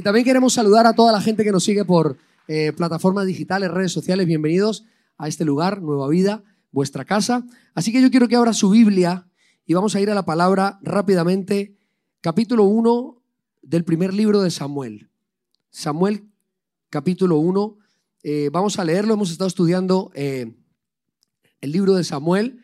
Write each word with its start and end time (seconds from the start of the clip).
Y 0.00 0.02
también 0.02 0.24
queremos 0.24 0.54
saludar 0.54 0.86
a 0.86 0.94
toda 0.94 1.12
la 1.12 1.20
gente 1.20 1.44
que 1.44 1.52
nos 1.52 1.62
sigue 1.62 1.84
por 1.84 2.16
eh, 2.48 2.72
plataformas 2.72 3.26
digitales, 3.26 3.70
redes 3.70 3.92
sociales. 3.92 4.26
Bienvenidos 4.26 4.86
a 5.18 5.28
este 5.28 5.44
lugar, 5.44 5.82
Nueva 5.82 6.08
Vida, 6.08 6.42
vuestra 6.72 7.04
casa. 7.04 7.44
Así 7.74 7.92
que 7.92 8.00
yo 8.00 8.10
quiero 8.10 8.26
que 8.26 8.36
abra 8.36 8.54
su 8.54 8.70
Biblia 8.70 9.28
y 9.66 9.74
vamos 9.74 9.94
a 9.94 10.00
ir 10.00 10.10
a 10.10 10.14
la 10.14 10.24
palabra 10.24 10.78
rápidamente, 10.80 11.76
capítulo 12.22 12.64
1 12.64 13.22
del 13.60 13.84
primer 13.84 14.14
libro 14.14 14.40
de 14.40 14.50
Samuel. 14.50 15.10
Samuel, 15.68 16.24
capítulo 16.88 17.36
1. 17.36 17.78
Eh, 18.22 18.48
vamos 18.50 18.78
a 18.78 18.84
leerlo, 18.84 19.12
hemos 19.12 19.30
estado 19.30 19.48
estudiando 19.48 20.10
eh, 20.14 20.52
el 21.60 21.72
libro 21.72 21.94
de 21.94 22.04
Samuel. 22.04 22.62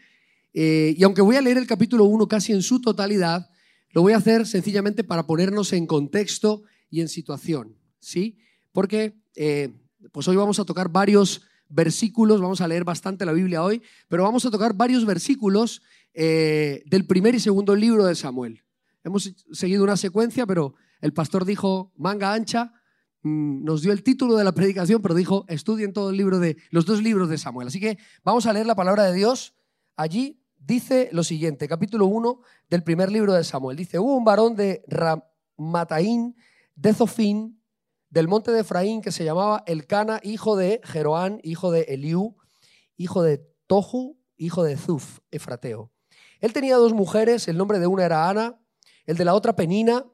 Y 0.59 1.02
aunque 1.04 1.20
voy 1.20 1.36
a 1.36 1.43
leer 1.43 1.59
el 1.59 1.66
capítulo 1.66 2.04
1 2.04 2.29
casi 2.29 2.52
en 2.52 2.62
su 2.62 2.80
totalidad, 2.80 3.50
lo 3.90 4.03
voy 4.03 4.12
a 4.12 4.18
hacer 4.18 4.46
sencillamente 4.46 5.04
para 5.04 5.26
ponernos 5.26 5.72
en 5.72 5.86
contexto 5.86 6.64
y 6.90 7.00
en 7.00 7.08
situación, 7.08 7.76
¿sí? 7.99 8.39
Porque 8.72 9.16
eh, 9.35 9.72
pues 10.13 10.29
hoy 10.29 10.36
vamos 10.36 10.58
a 10.58 10.64
tocar 10.64 10.90
varios 10.90 11.43
versículos, 11.68 12.40
vamos 12.40 12.61
a 12.61 12.68
leer 12.68 12.85
bastante 12.85 13.25
la 13.25 13.32
Biblia 13.32 13.63
hoy, 13.63 13.82
pero 14.08 14.22
vamos 14.22 14.44
a 14.44 14.50
tocar 14.50 14.75
varios 14.75 15.04
versículos 15.04 15.82
eh, 16.14 16.82
del 16.86 17.07
primer 17.07 17.35
y 17.35 17.41
segundo 17.41 17.75
libro 17.75 18.04
de 18.04 18.14
Samuel. 18.14 18.63
Hemos 19.02 19.35
seguido 19.52 19.82
una 19.82 19.96
secuencia, 19.96 20.46
pero 20.46 20.75
el 21.00 21.13
pastor 21.13 21.44
dijo 21.44 21.93
manga 21.96 22.32
ancha, 22.32 22.72
mm, 23.22 23.64
nos 23.64 23.82
dio 23.82 23.93
el 23.93 24.02
título 24.02 24.36
de 24.36 24.44
la 24.44 24.52
predicación, 24.52 25.00
pero 25.00 25.14
dijo 25.14 25.44
estudien 25.49 25.93
todo 25.93 26.11
el 26.11 26.16
libro 26.16 26.38
de 26.38 26.57
los 26.71 26.86
dos 26.86 27.02
libros 27.02 27.29
de 27.29 27.38
Samuel. 27.38 27.68
Así 27.68 27.80
que 27.80 27.99
vamos 28.25 28.46
a 28.46 28.52
leer 28.52 28.66
la 28.66 28.75
palabra 28.75 29.04
de 29.04 29.14
Dios. 29.14 29.54
Allí 29.96 30.43
dice 30.66 31.08
lo 31.12 31.22
siguiente, 31.22 31.68
capítulo 31.68 32.06
1 32.06 32.41
del 32.69 32.83
primer 32.83 33.11
libro 33.12 33.33
de 33.33 33.44
Samuel. 33.44 33.77
Dice, 33.77 33.98
hubo 33.98 34.16
un 34.16 34.24
varón 34.24 34.56
de 34.56 34.84
Ramataín 34.88 36.36
de 36.74 36.92
Zofín, 36.92 37.62
del 38.10 38.28
monte 38.28 38.50
de 38.50 38.60
Efraín, 38.60 39.00
que 39.00 39.12
se 39.12 39.24
llamaba 39.24 39.62
Elcana, 39.66 40.20
hijo 40.22 40.56
de 40.56 40.80
Jeroán, 40.84 41.41
hijo 41.42 41.70
de 41.70 41.82
Eliú, 41.82 42.36
hijo 42.96 43.22
de 43.22 43.46
Tohu, 43.66 44.18
hijo 44.36 44.64
de 44.64 44.76
Zuf, 44.76 45.20
Efrateo. 45.30 45.92
Él 46.41 46.52
tenía 46.52 46.76
dos 46.76 46.92
mujeres, 46.92 47.48
el 47.48 47.56
nombre 47.56 47.78
de 47.78 47.86
una 47.86 48.04
era 48.04 48.28
Ana, 48.28 48.60
el 49.06 49.16
de 49.16 49.24
la 49.24 49.34
otra 49.34 49.56
Penina, 49.56 50.04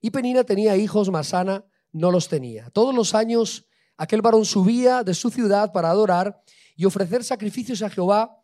y 0.00 0.10
Penina 0.10 0.44
tenía 0.44 0.76
hijos, 0.76 1.10
mas 1.10 1.32
Ana 1.32 1.64
no 1.92 2.10
los 2.10 2.28
tenía. 2.28 2.70
Todos 2.70 2.94
los 2.94 3.14
años 3.14 3.68
aquel 3.96 4.20
varón 4.20 4.44
subía 4.44 5.04
de 5.04 5.14
su 5.14 5.30
ciudad 5.30 5.72
para 5.72 5.90
adorar 5.90 6.42
y 6.74 6.86
ofrecer 6.86 7.22
sacrificios 7.22 7.82
a 7.82 7.90
Jehová 7.90 8.41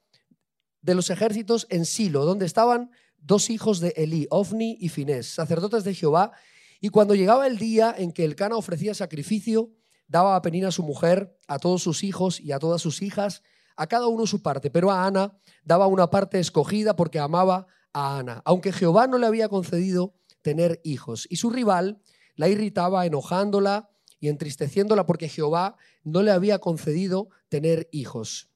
de 0.83 0.95
los 0.95 1.11
ejércitos 1.11 1.67
en 1.71 1.85
Silo, 1.85 2.25
donde 2.25 2.47
estaban 2.47 2.91
dos 3.19 3.51
hijos 3.51 3.81
de 3.81 3.95
Elí, 3.97 4.27
Ofni 4.31 4.77
y 4.81 4.89
Finés, 4.89 5.27
sacerdotes 5.27 5.85
de 5.85 5.95
Jehová, 5.95 6.33
y 6.81 6.91
cuando 6.91 7.15
llegaba 7.15 7.47
el 7.47 7.59
día 7.59 7.95
en 7.97 8.13
que 8.13 8.25
el 8.25 8.37
Cana 8.37 8.57
ofrecía 8.57 8.95
sacrificio, 8.95 9.73
daba 10.07 10.37
a 10.37 10.43
Penina 10.43 10.71
su 10.71 10.83
mujer, 10.83 11.37
a 11.49 11.59
todos 11.59 11.83
sus 11.83 12.05
hijos 12.05 12.41
y 12.41 12.53
a 12.53 12.59
todas 12.59 12.81
sus 12.81 13.03
hijas, 13.03 13.43
a 13.77 13.87
cada 13.87 14.07
uno 14.07 14.27
su 14.27 14.43
parte, 14.43 14.71
pero 14.71 14.91
a 14.91 15.07
Ana 15.07 15.39
daba 15.65 15.87
una 15.87 16.11
parte 16.11 16.39
escogida 16.39 16.97
porque 16.97 17.19
amaba 17.19 17.67
a 17.93 18.19
Ana, 18.19 18.43
aunque 18.45 18.73
Jehová 18.73 19.07
no 19.07 19.19
le 19.19 19.27
había 19.27 19.49
concedido 19.49 20.15
tener 20.43 20.81
hijos. 20.85 21.27
Y 21.31 21.37
su 21.37 21.51
rival 21.51 22.01
la 22.35 22.49
irritaba 22.49 23.07
enojándola 23.07 23.91
y 24.21 24.29
entristeciéndola 24.29 25.07
porque 25.07 25.29
Jehová 25.29 25.77
no 26.05 26.23
le 26.23 26.31
había 26.31 26.59
concedido 26.59 27.29
tener 27.49 27.89
hijos. 27.93 28.51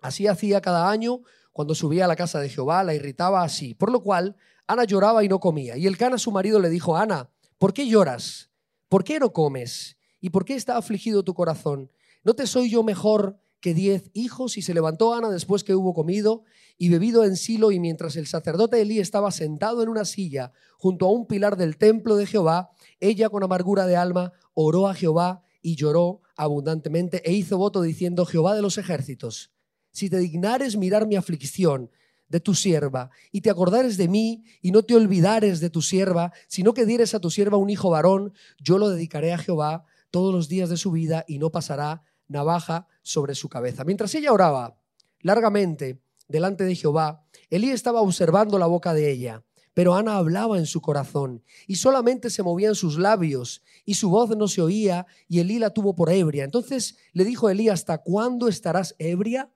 Así 0.00 0.26
hacía 0.26 0.60
cada 0.60 0.90
año 0.90 1.20
cuando 1.52 1.74
subía 1.74 2.04
a 2.04 2.08
la 2.08 2.16
casa 2.16 2.40
de 2.40 2.48
Jehová, 2.48 2.84
la 2.84 2.94
irritaba 2.94 3.42
así, 3.42 3.74
por 3.74 3.90
lo 3.90 4.02
cual 4.02 4.36
Ana 4.66 4.84
lloraba 4.84 5.24
y 5.24 5.28
no 5.28 5.40
comía. 5.40 5.76
Y 5.76 5.86
el 5.86 5.96
Cana, 5.96 6.18
su 6.18 6.30
marido, 6.30 6.60
le 6.60 6.68
dijo, 6.68 6.96
Ana, 6.96 7.30
¿Por 7.60 7.74
qué 7.74 7.86
lloras? 7.86 8.48
¿Por 8.88 9.04
qué 9.04 9.20
no 9.20 9.34
comes? 9.34 9.98
¿Y 10.18 10.30
por 10.30 10.46
qué 10.46 10.54
está 10.54 10.78
afligido 10.78 11.24
tu 11.24 11.34
corazón? 11.34 11.90
¿No 12.24 12.32
te 12.32 12.46
soy 12.46 12.70
yo 12.70 12.82
mejor 12.82 13.38
que 13.60 13.74
diez 13.74 14.10
hijos? 14.14 14.56
Y 14.56 14.62
se 14.62 14.72
levantó 14.72 15.12
Ana 15.12 15.28
después 15.28 15.62
que 15.62 15.74
hubo 15.74 15.92
comido 15.92 16.44
y 16.78 16.88
bebido 16.88 17.22
en 17.22 17.36
Silo, 17.36 17.70
y 17.70 17.78
mientras 17.78 18.16
el 18.16 18.26
sacerdote 18.26 18.80
Elí 18.80 18.98
estaba 18.98 19.30
sentado 19.30 19.82
en 19.82 19.90
una 19.90 20.06
silla 20.06 20.52
junto 20.78 21.04
a 21.04 21.10
un 21.10 21.26
pilar 21.26 21.58
del 21.58 21.76
templo 21.76 22.16
de 22.16 22.24
Jehová, 22.24 22.70
ella 22.98 23.28
con 23.28 23.44
amargura 23.44 23.86
de 23.86 23.96
alma 23.96 24.32
oró 24.54 24.88
a 24.88 24.94
Jehová 24.94 25.42
y 25.60 25.76
lloró 25.76 26.22
abundantemente 26.36 27.20
e 27.28 27.34
hizo 27.34 27.58
voto 27.58 27.82
diciendo, 27.82 28.24
Jehová 28.24 28.54
de 28.54 28.62
los 28.62 28.78
ejércitos, 28.78 29.52
si 29.92 30.10
te 30.10 30.18
dignares 30.18 30.76
mirar 30.76 31.06
mi 31.06 31.16
aflicción 31.16 31.90
de 32.28 32.40
tu 32.40 32.54
sierva, 32.54 33.10
y 33.32 33.40
te 33.40 33.50
acordares 33.50 33.96
de 33.96 34.08
mí, 34.08 34.44
y 34.62 34.70
no 34.70 34.82
te 34.82 34.94
olvidares 34.94 35.60
de 35.60 35.68
tu 35.68 35.82
sierva, 35.82 36.32
sino 36.46 36.74
que 36.74 36.86
dieres 36.86 37.14
a 37.14 37.20
tu 37.20 37.30
sierva 37.30 37.56
un 37.56 37.70
hijo 37.70 37.90
varón, 37.90 38.32
yo 38.58 38.78
lo 38.78 38.88
dedicaré 38.88 39.32
a 39.32 39.38
Jehová 39.38 39.84
todos 40.10 40.32
los 40.32 40.48
días 40.48 40.68
de 40.68 40.76
su 40.76 40.92
vida, 40.92 41.24
y 41.26 41.38
no 41.38 41.50
pasará 41.50 42.04
navaja 42.28 42.86
sobre 43.02 43.34
su 43.34 43.48
cabeza. 43.48 43.84
Mientras 43.84 44.14
ella 44.14 44.32
oraba 44.32 44.78
largamente 45.22 46.00
delante 46.28 46.64
de 46.64 46.76
Jehová, 46.76 47.24
Elí 47.50 47.70
estaba 47.70 48.00
observando 48.00 48.58
la 48.58 48.66
boca 48.66 48.94
de 48.94 49.10
ella. 49.10 49.44
Pero 49.74 49.94
Ana 49.94 50.16
hablaba 50.16 50.58
en 50.58 50.66
su 50.66 50.80
corazón 50.80 51.44
y 51.66 51.76
solamente 51.76 52.28
se 52.30 52.42
movían 52.42 52.74
sus 52.74 52.98
labios 52.98 53.62
y 53.84 53.94
su 53.94 54.10
voz 54.10 54.36
no 54.36 54.48
se 54.48 54.60
oía 54.60 55.06
y 55.28 55.38
Elí 55.38 55.58
la 55.58 55.70
tuvo 55.70 55.94
por 55.94 56.10
ebria. 56.10 56.44
Entonces 56.44 56.96
le 57.12 57.24
dijo 57.24 57.48
Elí, 57.48 57.68
¿hasta 57.68 57.98
cuándo 57.98 58.48
estarás 58.48 58.96
ebria? 58.98 59.50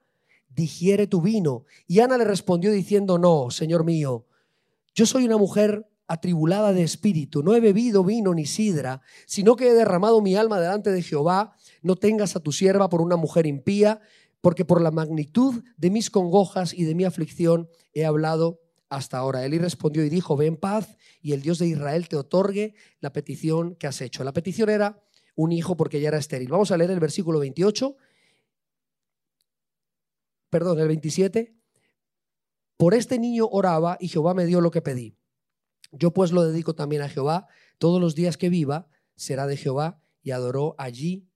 Digiere 0.55 1.07
tu 1.07 1.21
vino. 1.21 1.65
Y 1.87 1.99
Ana 1.99 2.17
le 2.17 2.23
respondió 2.23 2.71
diciendo, 2.71 3.17
no, 3.17 3.51
Señor 3.51 3.83
mío, 3.83 4.25
yo 4.93 5.05
soy 5.05 5.25
una 5.25 5.37
mujer 5.37 5.87
atribulada 6.07 6.71
de 6.71 6.83
espíritu, 6.83 7.41
no 7.41 7.55
he 7.55 7.59
bebido 7.59 8.03
vino 8.03 8.33
ni 8.33 8.45
sidra, 8.45 9.01
sino 9.25 9.55
que 9.55 9.69
he 9.69 9.73
derramado 9.73 10.21
mi 10.21 10.35
alma 10.35 10.59
delante 10.59 10.91
de 10.91 11.01
Jehová, 11.01 11.55
no 11.81 11.95
tengas 11.95 12.35
a 12.35 12.39
tu 12.39 12.51
sierva 12.51 12.89
por 12.89 13.01
una 13.01 13.15
mujer 13.15 13.47
impía, 13.47 14.01
porque 14.39 14.65
por 14.65 14.81
la 14.81 14.91
magnitud 14.91 15.63
de 15.77 15.89
mis 15.89 16.11
congojas 16.11 16.73
y 16.73 16.83
de 16.83 16.93
mi 16.93 17.03
aflicción 17.03 17.67
he 17.93 18.05
hablado 18.05 18.61
hasta 18.89 19.17
ahora. 19.17 19.43
Él 19.43 19.57
respondió 19.59 20.05
y 20.05 20.09
dijo, 20.09 20.37
ven 20.37 20.57
paz 20.57 20.97
y 21.21 21.33
el 21.33 21.41
Dios 21.41 21.57
de 21.57 21.67
Israel 21.67 22.07
te 22.07 22.15
otorgue 22.15 22.75
la 22.99 23.11
petición 23.11 23.75
que 23.75 23.87
has 23.87 23.99
hecho. 24.01 24.23
La 24.23 24.33
petición 24.33 24.69
era 24.69 25.01
un 25.35 25.51
hijo 25.51 25.75
porque 25.75 25.99
ya 25.99 26.09
era 26.09 26.19
estéril. 26.19 26.49
Vamos 26.49 26.69
a 26.69 26.77
leer 26.77 26.91
el 26.91 26.99
versículo 26.99 27.39
28 27.39 27.97
perdón, 30.49 30.79
el 30.79 30.87
27, 30.87 31.55
por 32.77 32.93
este 32.93 33.19
niño 33.19 33.47
oraba 33.47 33.97
y 33.99 34.07
Jehová 34.07 34.33
me 34.33 34.45
dio 34.45 34.61
lo 34.61 34.71
que 34.71 34.81
pedí. 34.81 35.17
Yo 35.91 36.11
pues 36.11 36.31
lo 36.31 36.43
dedico 36.43 36.75
también 36.75 37.01
a 37.01 37.09
Jehová, 37.09 37.47
todos 37.77 38.01
los 38.01 38.15
días 38.15 38.37
que 38.37 38.49
viva 38.49 38.87
será 39.15 39.47
de 39.47 39.57
Jehová 39.57 40.01
y 40.21 40.31
adoró 40.31 40.75
allí 40.77 41.29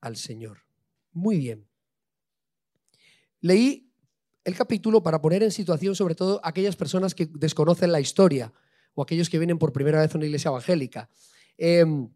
al 0.00 0.16
Señor. 0.16 0.64
Muy 1.12 1.38
bien. 1.38 1.68
Leí 3.40 3.92
el 4.44 4.56
capítulo 4.56 5.02
para 5.02 5.20
poner 5.20 5.42
en 5.42 5.50
situación 5.50 5.94
sobre 5.94 6.14
todo 6.14 6.40
aquellas 6.42 6.76
personas 6.76 7.14
que 7.14 7.26
desconocen 7.26 7.92
la 7.92 8.00
historia 8.00 8.52
o 8.94 9.02
aquellos 9.02 9.28
que 9.28 9.38
vienen 9.38 9.58
por 9.58 9.72
primera 9.72 10.00
vez 10.00 10.14
a 10.14 10.18
una 10.18 10.26
iglesia 10.26 10.48
evangélica. 10.48 11.10
Em, 11.58 12.08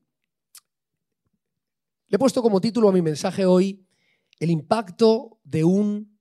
le 2.09 2.17
he 2.17 2.19
puesto 2.19 2.43
como 2.43 2.61
título 2.61 2.89
a 2.89 2.93
mi 2.93 3.03
mensaje 3.03 3.47
hoy 3.47 3.87
el 4.41 4.51
impacto 4.51 5.39
de 5.45 5.63
un 5.63 6.19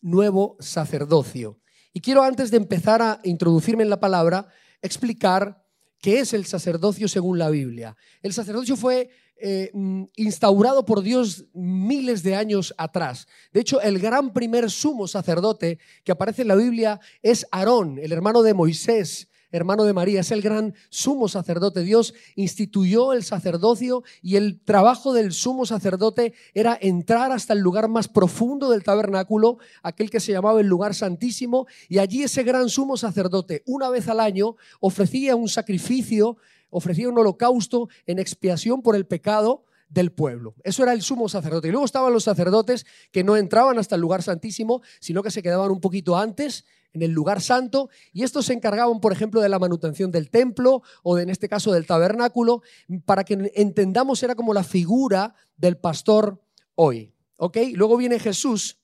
nuevo 0.00 0.56
sacerdocio. 0.60 1.60
Y 1.92 2.00
quiero 2.00 2.22
antes 2.22 2.50
de 2.50 2.56
empezar 2.56 3.02
a 3.02 3.20
introducirme 3.24 3.82
en 3.82 3.90
la 3.90 4.00
palabra, 4.00 4.48
explicar 4.80 5.64
qué 6.00 6.20
es 6.20 6.32
el 6.32 6.46
sacerdocio 6.46 7.08
según 7.08 7.38
la 7.38 7.50
Biblia. 7.50 7.96
El 8.22 8.32
sacerdocio 8.32 8.76
fue 8.76 9.10
eh, 9.38 9.70
mm, 9.74 10.04
instaurado 10.16 10.84
por 10.84 11.02
Dios 11.02 11.46
miles 11.52 12.22
de 12.22 12.36
años 12.36 12.74
atrás. 12.78 13.26
De 13.52 13.60
hecho, 13.60 13.80
el 13.80 13.98
gran 13.98 14.32
primer 14.32 14.70
sumo 14.70 15.08
sacerdote 15.08 15.78
que 16.04 16.12
aparece 16.12 16.42
en 16.42 16.48
la 16.48 16.54
Biblia 16.54 17.00
es 17.22 17.46
Aarón, 17.50 17.98
el 17.98 18.12
hermano 18.12 18.42
de 18.42 18.54
Moisés, 18.54 19.28
hermano 19.56 19.84
de 19.84 19.92
María, 19.92 20.20
es 20.20 20.30
el 20.30 20.42
gran 20.42 20.74
sumo 20.90 21.28
sacerdote. 21.28 21.82
Dios 21.82 22.14
instituyó 22.34 23.12
el 23.12 23.24
sacerdocio 23.24 24.02
y 24.22 24.36
el 24.36 24.60
trabajo 24.60 25.12
del 25.12 25.32
sumo 25.32 25.66
sacerdote 25.66 26.34
era 26.54 26.78
entrar 26.80 27.32
hasta 27.32 27.52
el 27.52 27.60
lugar 27.60 27.88
más 27.88 28.08
profundo 28.08 28.70
del 28.70 28.84
tabernáculo, 28.84 29.58
aquel 29.82 30.10
que 30.10 30.20
se 30.20 30.32
llamaba 30.32 30.60
el 30.60 30.66
lugar 30.66 30.94
santísimo, 30.94 31.66
y 31.88 31.98
allí 31.98 32.22
ese 32.22 32.42
gran 32.42 32.68
sumo 32.68 32.96
sacerdote, 32.96 33.62
una 33.66 33.88
vez 33.90 34.08
al 34.08 34.20
año, 34.20 34.56
ofrecía 34.80 35.36
un 35.36 35.48
sacrificio, 35.48 36.36
ofrecía 36.70 37.08
un 37.08 37.18
holocausto 37.18 37.88
en 38.06 38.18
expiación 38.18 38.82
por 38.82 38.96
el 38.96 39.06
pecado 39.06 39.64
del 39.88 40.12
pueblo. 40.12 40.54
Eso 40.64 40.82
era 40.82 40.92
el 40.92 41.02
sumo 41.02 41.28
sacerdote. 41.28 41.68
Y 41.68 41.70
luego 41.70 41.86
estaban 41.86 42.12
los 42.12 42.24
sacerdotes 42.24 42.86
que 43.12 43.24
no 43.24 43.36
entraban 43.36 43.78
hasta 43.78 43.94
el 43.94 44.00
lugar 44.00 44.22
santísimo, 44.22 44.82
sino 45.00 45.22
que 45.22 45.30
se 45.30 45.42
quedaban 45.42 45.70
un 45.70 45.80
poquito 45.80 46.16
antes 46.16 46.64
en 46.92 47.02
el 47.02 47.10
lugar 47.10 47.40
santo, 47.40 47.90
y 48.12 48.22
estos 48.22 48.46
se 48.46 48.52
encargaban, 48.52 49.00
por 49.00 49.12
ejemplo, 49.12 49.40
de 49.40 49.48
la 49.48 49.58
manutención 49.58 50.10
del 50.10 50.30
templo 50.30 50.82
o 51.02 51.16
de, 51.16 51.24
en 51.24 51.30
este 51.30 51.48
caso 51.48 51.72
del 51.72 51.86
tabernáculo, 51.86 52.62
para 53.04 53.24
que 53.24 53.52
entendamos 53.54 54.22
era 54.22 54.34
como 54.34 54.54
la 54.54 54.64
figura 54.64 55.34
del 55.56 55.76
pastor 55.76 56.42
hoy. 56.74 57.12
¿Ok? 57.38 57.58
Luego 57.74 57.96
viene 57.96 58.18
Jesús 58.18 58.78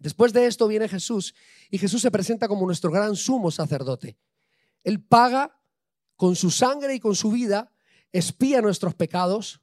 Después 0.00 0.32
de 0.32 0.46
esto 0.46 0.66
viene 0.66 0.88
Jesús 0.88 1.34
y 1.70 1.76
Jesús 1.76 2.00
se 2.00 2.10
presenta 2.10 2.48
como 2.48 2.64
nuestro 2.64 2.90
gran 2.90 3.14
sumo 3.14 3.50
sacerdote. 3.50 4.16
Él 4.82 5.04
paga 5.04 5.60
con 6.16 6.34
su 6.36 6.50
sangre 6.50 6.94
y 6.94 7.00
con 7.00 7.14
su 7.14 7.30
vida, 7.30 7.70
espía 8.10 8.62
nuestros 8.62 8.94
pecados, 8.94 9.60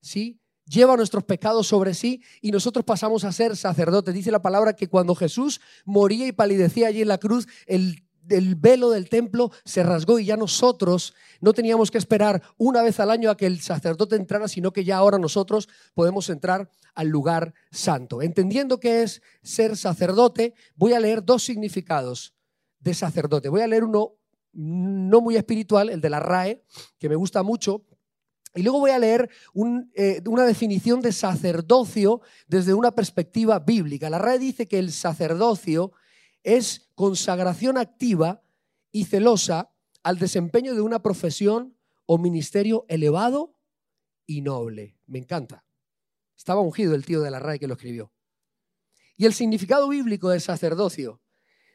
¿sí? 0.00 0.40
Lleva 0.66 0.96
nuestros 0.96 1.24
pecados 1.24 1.66
sobre 1.66 1.94
sí 1.94 2.22
y 2.40 2.50
nosotros 2.50 2.84
pasamos 2.84 3.24
a 3.24 3.32
ser 3.32 3.56
sacerdotes. 3.56 4.14
Dice 4.14 4.30
la 4.30 4.42
palabra 4.42 4.74
que 4.74 4.88
cuando 4.88 5.14
Jesús 5.14 5.60
moría 5.84 6.26
y 6.26 6.32
palidecía 6.32 6.88
allí 6.88 7.02
en 7.02 7.08
la 7.08 7.18
cruz, 7.18 7.48
el 7.66 8.02
el 8.28 8.54
velo 8.54 8.90
del 8.90 9.08
templo 9.08 9.50
se 9.64 9.82
rasgó 9.82 10.18
y 10.18 10.26
ya 10.26 10.36
nosotros 10.36 11.14
no 11.40 11.52
teníamos 11.52 11.90
que 11.90 11.98
esperar 11.98 12.42
una 12.56 12.82
vez 12.82 13.00
al 13.00 13.10
año 13.10 13.30
a 13.30 13.36
que 13.36 13.46
el 13.46 13.60
sacerdote 13.60 14.16
entrara, 14.16 14.48
sino 14.48 14.72
que 14.72 14.84
ya 14.84 14.96
ahora 14.96 15.18
nosotros 15.18 15.68
podemos 15.94 16.28
entrar 16.30 16.70
al 16.94 17.08
lugar 17.08 17.54
santo. 17.70 18.22
Entendiendo 18.22 18.78
qué 18.78 19.02
es 19.02 19.22
ser 19.42 19.76
sacerdote, 19.76 20.54
voy 20.76 20.92
a 20.92 21.00
leer 21.00 21.24
dos 21.24 21.42
significados 21.42 22.34
de 22.80 22.94
sacerdote. 22.94 23.48
Voy 23.48 23.62
a 23.62 23.66
leer 23.66 23.84
uno 23.84 24.14
no 24.52 25.20
muy 25.20 25.36
espiritual, 25.36 25.88
el 25.88 26.00
de 26.00 26.10
la 26.10 26.20
RAE, 26.20 26.62
que 26.98 27.08
me 27.08 27.16
gusta 27.16 27.42
mucho, 27.42 27.84
y 28.54 28.62
luego 28.62 28.80
voy 28.80 28.90
a 28.90 28.98
leer 28.98 29.30
eh, 29.94 30.20
una 30.26 30.44
definición 30.44 31.00
de 31.00 31.12
sacerdocio 31.12 32.20
desde 32.46 32.74
una 32.74 32.94
perspectiva 32.94 33.58
bíblica. 33.58 34.10
La 34.10 34.18
RAE 34.18 34.38
dice 34.38 34.68
que 34.68 34.78
el 34.78 34.92
sacerdocio 34.92 35.92
es 36.42 36.90
consagración 36.94 37.78
activa 37.78 38.42
y 38.90 39.04
celosa 39.04 39.72
al 40.02 40.18
desempeño 40.18 40.74
de 40.74 40.82
una 40.82 41.02
profesión 41.02 41.76
o 42.04 42.18
ministerio 42.18 42.84
elevado 42.88 43.54
y 44.26 44.42
noble. 44.42 44.98
Me 45.06 45.18
encanta. 45.18 45.64
Estaba 46.36 46.60
ungido 46.60 46.94
el 46.94 47.06
tío 47.06 47.22
de 47.22 47.30
la 47.30 47.38
RAE 47.38 47.58
que 47.58 47.68
lo 47.68 47.74
escribió. 47.74 48.12
Y 49.16 49.24
el 49.24 49.32
significado 49.32 49.88
bíblico 49.88 50.28
del 50.28 50.40
sacerdocio. 50.40 51.20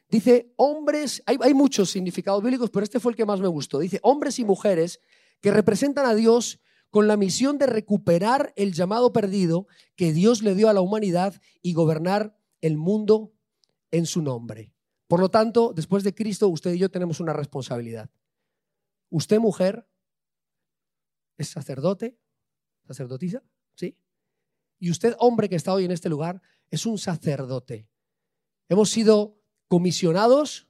Dice, 0.08 0.52
hombres, 0.56 1.22
hay, 1.26 1.38
hay 1.40 1.54
muchos 1.54 1.90
significados 1.90 2.42
bíblicos, 2.42 2.70
pero 2.70 2.84
este 2.84 3.00
fue 3.00 3.12
el 3.12 3.16
que 3.16 3.26
más 3.26 3.40
me 3.40 3.48
gustó. 3.48 3.78
Dice, 3.80 3.98
hombres 4.02 4.38
y 4.38 4.44
mujeres 4.44 5.00
que 5.40 5.50
representan 5.50 6.06
a 6.06 6.14
Dios 6.14 6.60
con 6.90 7.06
la 7.06 7.16
misión 7.16 7.58
de 7.58 7.66
recuperar 7.66 8.52
el 8.56 8.72
llamado 8.72 9.12
perdido 9.12 9.66
que 9.96 10.12
Dios 10.12 10.42
le 10.42 10.54
dio 10.54 10.68
a 10.68 10.72
la 10.72 10.80
humanidad 10.80 11.40
y 11.62 11.74
gobernar 11.74 12.36
el 12.60 12.76
mundo 12.76 13.32
en 13.90 14.06
su 14.06 14.22
nombre. 14.22 14.72
Por 15.06 15.20
lo 15.20 15.30
tanto, 15.30 15.72
después 15.74 16.04
de 16.04 16.14
Cristo, 16.14 16.48
usted 16.48 16.72
y 16.72 16.78
yo 16.78 16.90
tenemos 16.90 17.20
una 17.20 17.32
responsabilidad. 17.32 18.10
Usted, 19.10 19.38
mujer, 19.38 19.86
es 21.38 21.48
sacerdote, 21.48 22.18
sacerdotisa, 22.86 23.42
¿sí? 23.74 23.96
Y 24.78 24.90
usted, 24.90 25.14
hombre 25.18 25.48
que 25.48 25.56
está 25.56 25.72
hoy 25.72 25.84
en 25.84 25.92
este 25.92 26.08
lugar, 26.08 26.42
es 26.70 26.84
un 26.84 26.98
sacerdote. 26.98 27.88
Hemos 28.68 28.90
sido 28.90 29.40
comisionados 29.68 30.68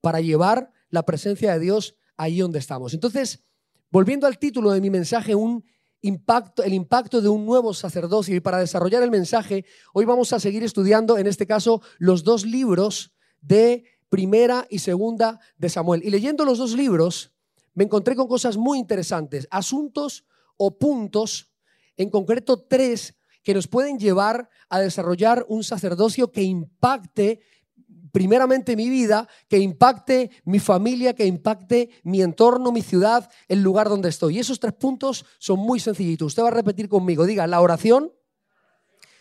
para 0.00 0.20
llevar 0.20 0.72
la 0.90 1.04
presencia 1.04 1.52
de 1.52 1.60
Dios 1.60 1.96
ahí 2.16 2.40
donde 2.40 2.58
estamos. 2.58 2.94
Entonces, 2.94 3.44
volviendo 3.90 4.26
al 4.26 4.38
título 4.38 4.70
de 4.70 4.80
mi 4.80 4.90
mensaje, 4.90 5.34
un 5.34 5.64
impacto, 6.00 6.62
el 6.62 6.72
impacto 6.74 7.20
de 7.20 7.28
un 7.28 7.44
nuevo 7.44 7.74
sacerdocio. 7.74 8.36
Y 8.36 8.40
para 8.40 8.58
desarrollar 8.58 9.02
el 9.02 9.10
mensaje, 9.10 9.64
hoy 9.92 10.04
vamos 10.04 10.32
a 10.32 10.40
seguir 10.40 10.62
estudiando, 10.62 11.18
en 11.18 11.26
este 11.26 11.46
caso, 11.46 11.82
los 11.98 12.24
dos 12.24 12.44
libros 12.44 13.12
de 13.40 13.84
primera 14.08 14.66
y 14.70 14.78
segunda 14.78 15.40
de 15.56 15.68
Samuel. 15.68 16.02
Y 16.04 16.10
leyendo 16.10 16.44
los 16.44 16.58
dos 16.58 16.74
libros, 16.74 17.32
me 17.74 17.84
encontré 17.84 18.16
con 18.16 18.26
cosas 18.26 18.56
muy 18.56 18.78
interesantes, 18.78 19.46
asuntos 19.50 20.24
o 20.56 20.76
puntos, 20.78 21.52
en 21.96 22.10
concreto 22.10 22.60
tres, 22.60 23.14
que 23.42 23.54
nos 23.54 23.66
pueden 23.66 23.98
llevar 23.98 24.48
a 24.68 24.80
desarrollar 24.80 25.46
un 25.48 25.64
sacerdocio 25.64 26.30
que 26.30 26.42
impacte 26.42 27.40
primeramente 28.12 28.76
mi 28.76 28.88
vida, 28.88 29.28
que 29.48 29.58
impacte 29.58 30.30
mi 30.44 30.58
familia, 30.58 31.14
que 31.14 31.26
impacte 31.26 31.90
mi 32.02 32.22
entorno, 32.22 32.72
mi 32.72 32.82
ciudad, 32.82 33.30
el 33.48 33.62
lugar 33.62 33.88
donde 33.88 34.08
estoy. 34.08 34.36
Y 34.36 34.40
esos 34.40 34.60
tres 34.60 34.74
puntos 34.74 35.24
son 35.38 35.58
muy 35.58 35.80
sencillitos. 35.80 36.26
Usted 36.26 36.42
va 36.42 36.48
a 36.48 36.52
repetir 36.52 36.88
conmigo. 36.88 37.26
Diga, 37.26 37.46
la 37.46 37.60
oración, 37.60 38.12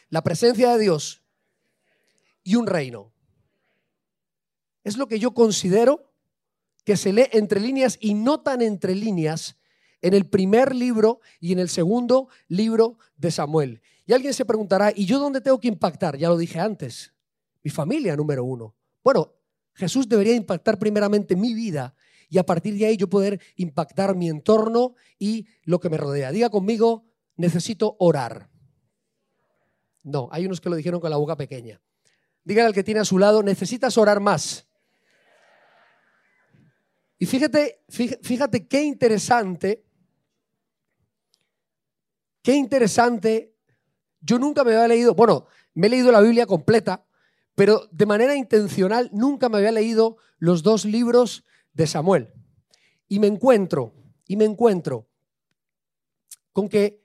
la 0.09 0.23
presencia 0.23 0.71
de 0.71 0.79
Dios 0.79 1.23
y 2.43 2.55
un 2.55 2.67
reino. 2.67 3.13
Es 4.83 4.97
lo 4.97 5.07
que 5.07 5.19
yo 5.19 5.33
considero 5.33 6.13
que 6.85 6.95
se 6.95 7.11
lee 7.11 7.27
entre 7.33 7.59
líneas 7.59 7.97
y 7.99 8.13
no 8.13 8.39
tan 8.39 8.61
entre 8.61 8.95
líneas 8.95 9.57
en 10.01 10.13
el 10.13 10.29
primer 10.29 10.73
libro 10.73 11.19
y 11.39 11.51
en 11.51 11.59
el 11.59 11.67
segundo 11.67 12.29
libro 12.47 12.97
de 13.17 13.31
Samuel. 13.31 13.81
Y 14.05 14.13
alguien 14.13 14.33
se 14.33 14.45
preguntará, 14.45 14.93
¿y 14.95 15.05
yo 15.05 15.19
dónde 15.19 15.41
tengo 15.41 15.59
que 15.59 15.67
impactar? 15.67 16.17
Ya 16.17 16.29
lo 16.29 16.37
dije 16.37 16.59
antes. 16.59 17.11
Mi 17.67 17.71
familia 17.71 18.15
número 18.15 18.45
uno. 18.45 18.77
Bueno, 19.03 19.35
Jesús 19.73 20.07
debería 20.07 20.33
impactar 20.33 20.79
primeramente 20.79 21.35
mi 21.35 21.53
vida 21.53 21.93
y 22.29 22.37
a 22.37 22.45
partir 22.45 22.77
de 22.77 22.85
ahí 22.85 22.95
yo 22.95 23.09
poder 23.09 23.41
impactar 23.57 24.15
mi 24.15 24.29
entorno 24.29 24.95
y 25.19 25.45
lo 25.63 25.77
que 25.81 25.89
me 25.89 25.97
rodea. 25.97 26.31
Diga 26.31 26.49
conmigo, 26.49 27.03
necesito 27.35 27.97
orar. 27.99 28.49
No, 30.01 30.29
hay 30.31 30.45
unos 30.45 30.61
que 30.61 30.69
lo 30.69 30.77
dijeron 30.77 31.01
con 31.01 31.09
la 31.09 31.17
boca 31.17 31.35
pequeña. 31.35 31.81
Dígale 32.45 32.67
al 32.67 32.73
que 32.73 32.85
tiene 32.85 33.01
a 33.01 33.03
su 33.03 33.19
lado, 33.19 33.43
necesitas 33.43 33.97
orar 33.97 34.21
más. 34.21 34.65
Y 37.19 37.25
fíjate, 37.25 37.83
fíjate 37.89 38.65
qué 38.65 38.81
interesante, 38.81 39.83
qué 42.41 42.53
interesante. 42.53 43.57
Yo 44.21 44.39
nunca 44.39 44.63
me 44.63 44.73
había 44.73 44.87
leído, 44.87 45.13
bueno, 45.15 45.47
me 45.73 45.87
he 45.87 45.89
leído 45.89 46.13
la 46.13 46.21
Biblia 46.21 46.45
completa, 46.45 47.03
pero 47.57 47.89
de 47.89 48.05
manera 48.05 48.35
intencional 48.35 49.09
nunca 49.11 49.49
me 49.49 49.57
había 49.57 49.71
leído 49.71 50.17
los 50.37 50.61
dos 50.61 50.85
libros 50.85 51.43
de 51.73 51.87
Samuel. 51.87 52.31
Y 53.07 53.17
me 53.17 53.25
encuentro, 53.25 53.95
y 54.27 54.35
me 54.35 54.45
encuentro 54.45 55.07
con 56.53 56.69
que 56.69 57.03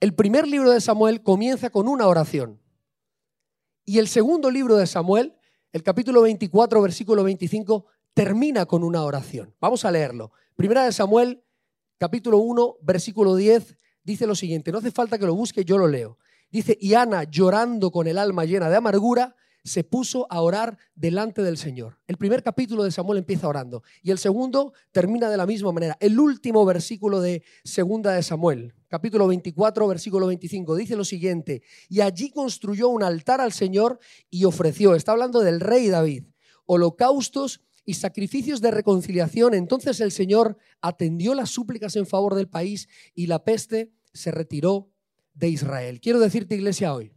el 0.00 0.16
primer 0.16 0.48
libro 0.48 0.72
de 0.72 0.80
Samuel 0.80 1.22
comienza 1.22 1.70
con 1.70 1.86
una 1.86 2.08
oración. 2.08 2.60
Y 3.84 4.00
el 4.00 4.08
segundo 4.08 4.50
libro 4.50 4.76
de 4.76 4.88
Samuel, 4.88 5.36
el 5.70 5.84
capítulo 5.84 6.22
24, 6.22 6.82
versículo 6.82 7.22
25, 7.22 7.86
termina 8.14 8.66
con 8.66 8.82
una 8.82 9.04
oración. 9.04 9.54
Vamos 9.60 9.84
a 9.84 9.92
leerlo. 9.92 10.32
Primera 10.56 10.84
de 10.86 10.90
Samuel, 10.90 11.44
capítulo 11.98 12.38
1, 12.38 12.78
versículo 12.82 13.36
10, 13.36 13.76
dice 14.02 14.26
lo 14.26 14.34
siguiente. 14.34 14.72
No 14.72 14.78
hace 14.78 14.90
falta 14.90 15.20
que 15.20 15.26
lo 15.26 15.36
busque, 15.36 15.64
yo 15.64 15.78
lo 15.78 15.86
leo. 15.86 16.18
Dice, 16.50 16.76
y 16.80 16.94
Ana, 16.94 17.22
llorando 17.22 17.92
con 17.92 18.08
el 18.08 18.18
alma 18.18 18.44
llena 18.44 18.68
de 18.70 18.76
amargura, 18.76 19.36
se 19.64 19.84
puso 19.84 20.26
a 20.30 20.40
orar 20.40 20.78
delante 20.94 21.42
del 21.42 21.58
Señor. 21.58 21.98
El 22.06 22.16
primer 22.16 22.42
capítulo 22.42 22.84
de 22.84 22.90
Samuel 22.90 23.18
empieza 23.18 23.48
orando 23.48 23.82
y 24.02 24.10
el 24.10 24.18
segundo 24.18 24.72
termina 24.92 25.28
de 25.30 25.36
la 25.36 25.46
misma 25.46 25.72
manera. 25.72 25.96
El 26.00 26.18
último 26.18 26.64
versículo 26.64 27.20
de 27.20 27.42
segunda 27.64 28.12
de 28.12 28.22
Samuel, 28.22 28.74
capítulo 28.88 29.26
24, 29.26 29.86
versículo 29.86 30.26
25, 30.26 30.76
dice 30.76 30.96
lo 30.96 31.04
siguiente, 31.04 31.62
y 31.88 32.00
allí 32.00 32.30
construyó 32.30 32.88
un 32.88 33.02
altar 33.02 33.40
al 33.40 33.52
Señor 33.52 33.98
y 34.30 34.44
ofreció, 34.44 34.94
está 34.94 35.12
hablando 35.12 35.40
del 35.40 35.60
rey 35.60 35.88
David, 35.88 36.24
holocaustos 36.66 37.60
y 37.84 37.94
sacrificios 37.94 38.60
de 38.60 38.70
reconciliación. 38.70 39.54
Entonces 39.54 40.00
el 40.00 40.12
Señor 40.12 40.58
atendió 40.82 41.34
las 41.34 41.48
súplicas 41.48 41.96
en 41.96 42.06
favor 42.06 42.34
del 42.34 42.46
país 42.46 42.86
y 43.14 43.28
la 43.28 43.44
peste 43.44 43.92
se 44.12 44.30
retiró 44.30 44.90
de 45.32 45.48
Israel. 45.48 46.00
Quiero 46.00 46.20
decirte, 46.20 46.54
iglesia, 46.54 46.92
hoy, 46.92 47.12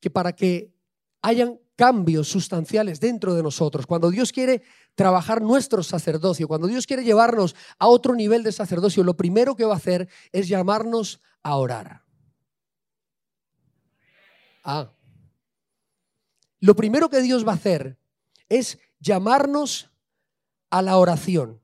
que 0.00 0.08
para 0.08 0.34
que 0.34 0.72
hayan 1.22 1.58
cambios 1.76 2.28
sustanciales 2.28 3.00
dentro 3.00 3.34
de 3.34 3.42
nosotros, 3.42 3.86
cuando 3.86 4.10
Dios 4.10 4.32
quiere 4.32 4.62
trabajar 4.94 5.40
nuestro 5.40 5.82
sacerdocio, 5.82 6.46
cuando 6.46 6.66
Dios 6.66 6.86
quiere 6.86 7.04
llevarnos 7.04 7.56
a 7.78 7.88
otro 7.88 8.14
nivel 8.14 8.42
de 8.42 8.52
sacerdocio, 8.52 9.02
lo 9.02 9.16
primero 9.16 9.56
que 9.56 9.64
va 9.64 9.74
a 9.74 9.78
hacer 9.78 10.08
es 10.32 10.48
llamarnos 10.48 11.20
a 11.42 11.56
orar. 11.56 12.04
Ah. 14.62 14.92
Lo 16.58 16.76
primero 16.76 17.08
que 17.08 17.22
Dios 17.22 17.46
va 17.46 17.52
a 17.52 17.54
hacer 17.56 17.98
es 18.48 18.78
llamarnos 18.98 19.90
a 20.68 20.82
la 20.82 20.98
oración. 20.98 21.62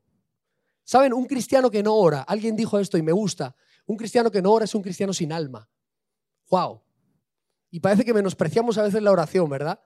¿Saben? 0.84 1.12
Un 1.12 1.26
cristiano 1.26 1.70
que 1.70 1.82
no 1.82 1.94
ora, 1.94 2.22
alguien 2.22 2.56
dijo 2.56 2.78
esto 2.78 2.96
y 2.96 3.02
me 3.02 3.12
gusta, 3.12 3.54
un 3.84 3.96
cristiano 3.96 4.30
que 4.30 4.40
no 4.40 4.52
ora 4.52 4.64
es 4.64 4.74
un 4.74 4.82
cristiano 4.82 5.12
sin 5.12 5.32
alma. 5.32 5.68
¡Wow! 6.48 6.85
Y 7.70 7.80
parece 7.80 8.04
que 8.04 8.14
menospreciamos 8.14 8.78
a 8.78 8.82
veces 8.82 9.02
la 9.02 9.12
oración, 9.12 9.48
¿verdad? 9.48 9.80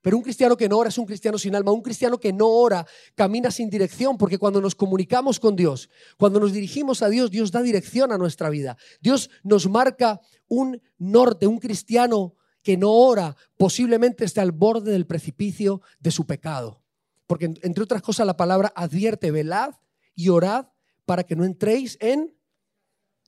Pero 0.00 0.16
un 0.16 0.22
cristiano 0.22 0.56
que 0.56 0.68
no 0.68 0.78
ora 0.78 0.90
es 0.90 0.98
un 0.98 1.06
cristiano 1.06 1.38
sin 1.38 1.54
alma. 1.54 1.72
Un 1.72 1.82
cristiano 1.82 2.18
que 2.18 2.32
no 2.32 2.48
ora 2.48 2.86
camina 3.14 3.50
sin 3.50 3.68
dirección, 3.68 4.16
porque 4.16 4.38
cuando 4.38 4.60
nos 4.60 4.74
comunicamos 4.74 5.40
con 5.40 5.56
Dios, 5.56 5.90
cuando 6.16 6.38
nos 6.38 6.52
dirigimos 6.52 7.02
a 7.02 7.08
Dios, 7.08 7.30
Dios 7.30 7.50
da 7.50 7.62
dirección 7.62 8.12
a 8.12 8.18
nuestra 8.18 8.48
vida. 8.48 8.76
Dios 9.00 9.30
nos 9.42 9.68
marca 9.68 10.20
un 10.46 10.80
norte. 10.98 11.46
Un 11.46 11.58
cristiano 11.58 12.36
que 12.62 12.76
no 12.76 12.92
ora 12.92 13.36
posiblemente 13.56 14.24
esté 14.24 14.40
al 14.40 14.52
borde 14.52 14.92
del 14.92 15.06
precipicio 15.06 15.82
de 15.98 16.10
su 16.10 16.26
pecado. 16.26 16.82
Porque 17.26 17.46
entre 17.46 17.82
otras 17.82 18.02
cosas 18.02 18.26
la 18.26 18.36
palabra 18.36 18.72
advierte, 18.74 19.30
velad 19.30 19.74
y 20.14 20.28
orad 20.28 20.68
para 21.04 21.24
que 21.24 21.36
no 21.36 21.44
entréis 21.44 21.98
en, 22.00 22.36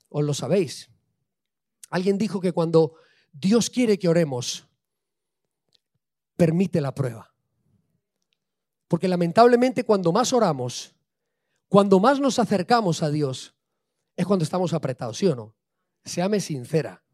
os 0.08 0.24
lo 0.24 0.34
sabéis. 0.34 0.90
Alguien 1.90 2.16
dijo 2.16 2.40
que 2.40 2.52
cuando 2.52 2.94
Dios 3.32 3.70
quiere 3.70 3.98
que 3.98 4.08
oremos. 4.08 4.66
permite 6.36 6.80
la 6.80 6.94
prueba. 6.94 7.30
Porque 8.88 9.08
lamentablemente 9.08 9.84
cuando 9.84 10.10
más 10.10 10.32
oramos, 10.32 10.94
cuando 11.68 12.00
más 12.00 12.18
nos 12.18 12.38
acercamos 12.38 13.02
a 13.02 13.10
Dios, 13.10 13.54
es 14.16 14.26
cuando 14.26 14.42
estamos 14.42 14.72
apretados, 14.72 15.18
¿sí 15.18 15.26
o 15.26 15.36
no? 15.36 15.54
Seame 16.02 16.40
sincera. 16.40 17.04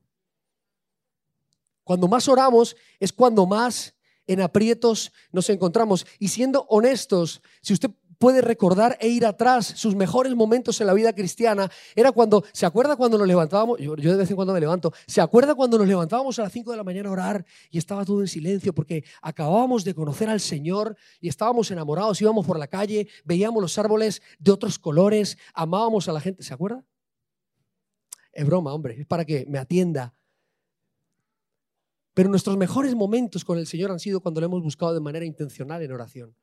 Cuando 1.83 2.09
más 2.09 2.29
oramos 2.29 2.77
es 2.99 3.13
cuando 3.13 3.47
más 3.47 3.95
en 4.27 4.41
aprietos 4.41 5.13
nos 5.33 5.51
encontramos. 5.51 6.07
Y 6.19 6.29
siendo 6.29 6.63
honestos, 6.69 7.43
si 7.63 7.73
usted 7.73 7.91
puede 8.19 8.41
recordar 8.41 8.97
e 9.01 9.09
ir 9.09 9.27
atrás, 9.27 9.67
sus 9.67 9.95
mejores 9.95 10.35
momentos 10.35 10.81
en 10.81 10.87
la 10.87 10.95
vida 10.95 11.13
cristiana, 11.13 11.71
era 11.95 12.13
cuando, 12.13 12.45
¿se 12.53 12.67
acuerda 12.67 12.97
cuando 12.97 13.19
nos 13.19 13.27
levantábamos? 13.27 13.79
Yo, 13.79 13.95
de 13.97 14.17
vez 14.17 14.31
en 14.31 14.37
cuando 14.37 14.53
me 14.53 14.61
levanto, 14.61 14.93
¿se 15.07 15.21
acuerda 15.21 15.55
cuando 15.55 15.79
nos 15.79 15.87
levantábamos 15.87 16.39
a 16.39 16.43
las 16.43 16.53
5 16.53 16.71
de 16.71 16.77
la 16.77 16.85
mañana 16.85 17.09
a 17.09 17.13
orar 17.13 17.47
y 17.71 17.79
estaba 17.79 18.05
todo 18.05 18.21
en 18.21 18.29
silencio 18.29 18.75
porque 18.75 19.05
acabábamos 19.23 19.85
de 19.85 19.95
conocer 19.95 20.29
al 20.29 20.41
Señor 20.41 20.97
y 21.21 21.29
estábamos 21.29 21.71
enamorados, 21.71 22.21
íbamos 22.21 22.47
por 22.47 22.59
la 22.59 22.67
calle, 22.67 23.09
veíamos 23.25 23.63
los 23.63 23.79
árboles 23.79 24.23
de 24.39 24.53
otros 24.53 24.79
colores, 24.79 25.39
amábamos 25.55 26.09
a 26.09 26.13
la 26.13 26.21
gente, 26.21 26.43
¿se 26.43 26.55
acuerda? 26.55 26.85
Es 28.33 28.45
broma, 28.45 28.73
hombre, 28.75 29.01
es 29.01 29.07
para 29.07 29.25
que 29.25 29.47
me 29.49 29.59
atienda. 29.59 30.15
Pero 32.13 32.31
nuestros 32.31 32.57
mejores 32.57 32.95
momentos 32.95 33.45
con 33.45 33.59
el 33.59 33.67
Señor 33.67 33.91
han 33.91 34.01
sido 34.01 34.21
cuando 34.21 34.41
lo 34.41 34.47
hemos 34.47 34.63
buscado 34.63 34.95
de 34.95 35.01
manera 35.01 35.27
intencional 35.27 35.83
en 35.83 35.93
oración. 35.93 36.35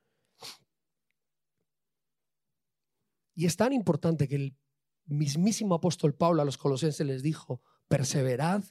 Y 3.35 3.45
es 3.45 3.55
tan 3.55 3.73
importante 3.73 4.27
que 4.27 4.35
el 4.35 4.57
mismísimo 5.05 5.75
apóstol 5.75 6.13
Pablo 6.13 6.41
a 6.41 6.45
los 6.45 6.57
colosenses 6.57 7.05
les 7.05 7.23
dijo, 7.23 7.61
perseverad 7.87 8.63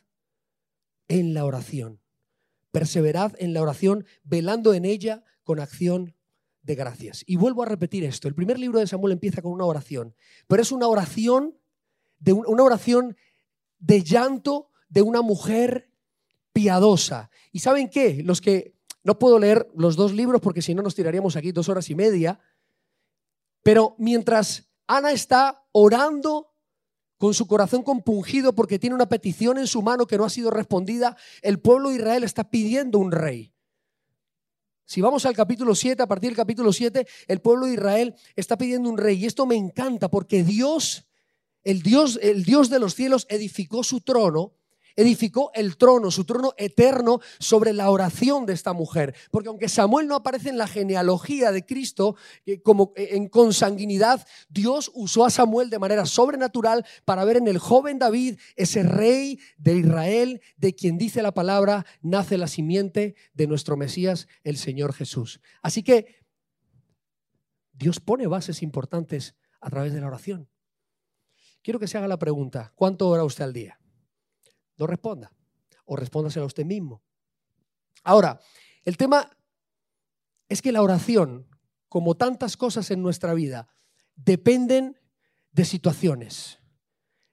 en 1.09 1.35
la 1.35 1.45
oración. 1.45 2.00
Perseverad 2.71 3.35
en 3.38 3.52
la 3.52 3.62
oración, 3.62 4.07
velando 4.23 4.73
en 4.73 4.85
ella 4.85 5.25
con 5.42 5.61
acción 5.61 6.14
de 6.62 6.75
gracias. 6.75 7.25
Y 7.26 7.37
vuelvo 7.37 7.62
a 7.62 7.66
repetir 7.66 8.04
esto. 8.04 8.28
El 8.28 8.35
primer 8.35 8.59
libro 8.59 8.78
de 8.78 8.87
Samuel 8.87 9.12
empieza 9.12 9.42
con 9.42 9.52
una 9.52 9.64
oración, 9.64 10.14
pero 10.47 10.62
es 10.62 10.73
una 10.73 10.88
oración 10.88 11.59
de 12.19 12.33
una 12.33 12.62
oración 12.62 13.16
de 13.78 14.02
llanto 14.02 14.71
de 14.88 15.02
una 15.02 15.23
mujer 15.23 15.90
piadosa. 16.52 17.31
¿Y 17.50 17.59
saben 17.59 17.88
qué? 17.88 18.23
Los 18.23 18.40
que 18.40 18.75
no 19.02 19.19
puedo 19.19 19.38
leer 19.38 19.69
los 19.75 19.97
dos 19.97 20.12
libros 20.12 20.40
porque 20.40 20.62
si 20.62 20.75
no 20.75 20.83
nos 20.83 20.95
tiraríamos 20.95 21.35
aquí 21.37 21.50
dos 21.50 21.69
horas 21.69 21.90
y 21.90 21.95
media, 21.95 22.38
pero 23.62 23.95
mientras 23.99 24.69
Ana 24.87 25.12
está 25.12 25.64
orando 25.73 26.52
con 27.19 27.35
su 27.35 27.47
corazón 27.47 27.83
compungido 27.83 28.52
porque 28.54 28.78
tiene 28.78 28.97
una 28.97 29.09
petición 29.09 29.57
en 29.59 29.69
su 29.69 29.81
mano 29.81 30.07
que 30.07 30.19
no 30.19 30.25
ha 30.25 30.31
sido 30.31 30.50
respondida, 30.50 31.16
el 31.40 31.61
pueblo 31.61 31.90
de 31.90 31.97
Israel 31.97 32.25
está 32.25 32.50
pidiendo 32.50 32.99
un 32.99 33.12
rey. 33.12 33.54
Si 34.85 35.00
vamos 35.00 35.25
al 35.25 35.35
capítulo 35.35 35.75
7, 35.75 36.02
a 36.02 36.07
partir 36.09 36.31
del 36.31 36.37
capítulo 36.37 36.73
7, 36.73 37.07
el 37.28 37.40
pueblo 37.40 37.66
de 37.66 37.75
Israel 37.75 38.14
está 38.35 38.59
pidiendo 38.59 38.90
un 38.90 38.99
rey. 38.99 39.23
Y 39.23 39.26
esto 39.26 39.47
me 39.47 39.54
encanta 39.54 40.11
porque 40.11 40.42
Dios, 40.42 41.07
el 41.62 41.83
Dios, 41.83 42.19
el 42.21 42.42
Dios 42.45 42.69
de 42.69 42.81
los 42.81 42.95
cielos, 42.95 43.26
edificó 43.31 43.85
su 43.85 44.00
trono 44.00 44.54
edificó 44.97 45.51
el 45.55 45.77
trono, 45.77 46.11
su 46.11 46.25
trono 46.25 46.55
eterno, 46.57 47.21
sobre 47.39 47.73
la 47.73 47.91
oración 47.91 48.47
de 48.47 48.53
esta 48.53 48.73
mujer. 48.73 49.15
Porque 49.31 49.49
aunque 49.49 49.69
Samuel 49.69 50.07
no 50.07 50.17
aparece 50.17 50.49
en 50.49 50.59
la 50.59 50.67
genealogía 50.67 51.53
de 51.53 51.65
Cristo 51.65 52.17
eh, 52.47 52.61
como 52.61 52.93
eh, 52.97 53.11
en 53.13 53.29
consanguinidad, 53.29 54.27
Dios 54.49 54.91
usó 54.95 55.25
a 55.25 55.31
Samuel 55.31 55.71
de 55.71 55.79
manera 55.79 56.07
sobrenatural 56.07 56.85
para 57.05 57.25
ver 57.25 57.37
en 57.37 57.49
el 57.49 57.59
joven 57.59 57.99
David 57.99 58.39
ese 58.57 58.83
rey 58.83 59.39
de 59.59 59.77
Israel, 59.77 60.41
de 60.57 60.75
quien 60.75 60.99
dice 60.99 61.23
la 61.23 61.35
palabra, 61.35 61.87
nace 62.01 62.39
la 62.39 62.47
simiente 62.47 63.15
de 63.35 63.47
nuestro 63.47 63.77
Mesías, 63.77 64.29
el 64.45 64.57
Señor 64.57 64.93
Jesús. 64.93 65.41
Así 65.63 65.83
que 65.83 66.23
Dios 67.73 68.01
pone 68.01 68.27
bases 68.27 68.63
importantes 68.63 69.35
a 69.61 69.71
través 69.71 69.93
de 69.93 70.01
la 70.01 70.07
oración. 70.07 70.49
Quiero 71.63 71.79
que 71.79 71.87
se 71.87 71.97
haga 71.97 72.09
la 72.09 72.19
pregunta, 72.19 72.73
¿cuánto 72.75 73.09
ora 73.09 73.25
usted 73.25 73.45
al 73.45 73.53
día? 73.53 73.82
No 74.83 74.89
responda. 74.89 75.33
O 75.85 75.95
respóndaselo 75.95 76.43
a 76.43 76.49
usted 76.49 76.65
mismo. 76.65 77.05
Ahora, 78.03 78.41
el 78.83 78.97
tema 78.97 79.31
es 80.49 80.61
que 80.61 80.73
la 80.73 80.83
oración, 80.83 81.47
como 81.89 82.17
tantas 82.17 82.57
cosas 82.57 82.91
en 82.91 83.01
nuestra 83.01 83.33
vida, 83.33 83.69
dependen 84.17 84.99
de 85.53 85.65
situaciones. 85.65 86.59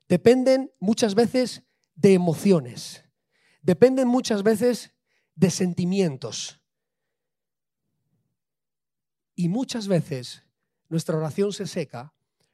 Dependen 0.07 0.71
muchas 0.79 1.15
veces 1.15 1.63
de 1.95 2.13
emociones. 2.13 3.03
Dependen 3.63 4.07
muchas 4.07 4.43
veces 4.43 4.93
de 5.33 5.49
sentimientos. 5.49 6.61
Y 9.33 9.49
muchas 9.49 9.87
veces 9.87 10.43
nuestra 10.87 11.17
oración 11.17 11.51
se 11.51 11.65
seca 11.65 12.13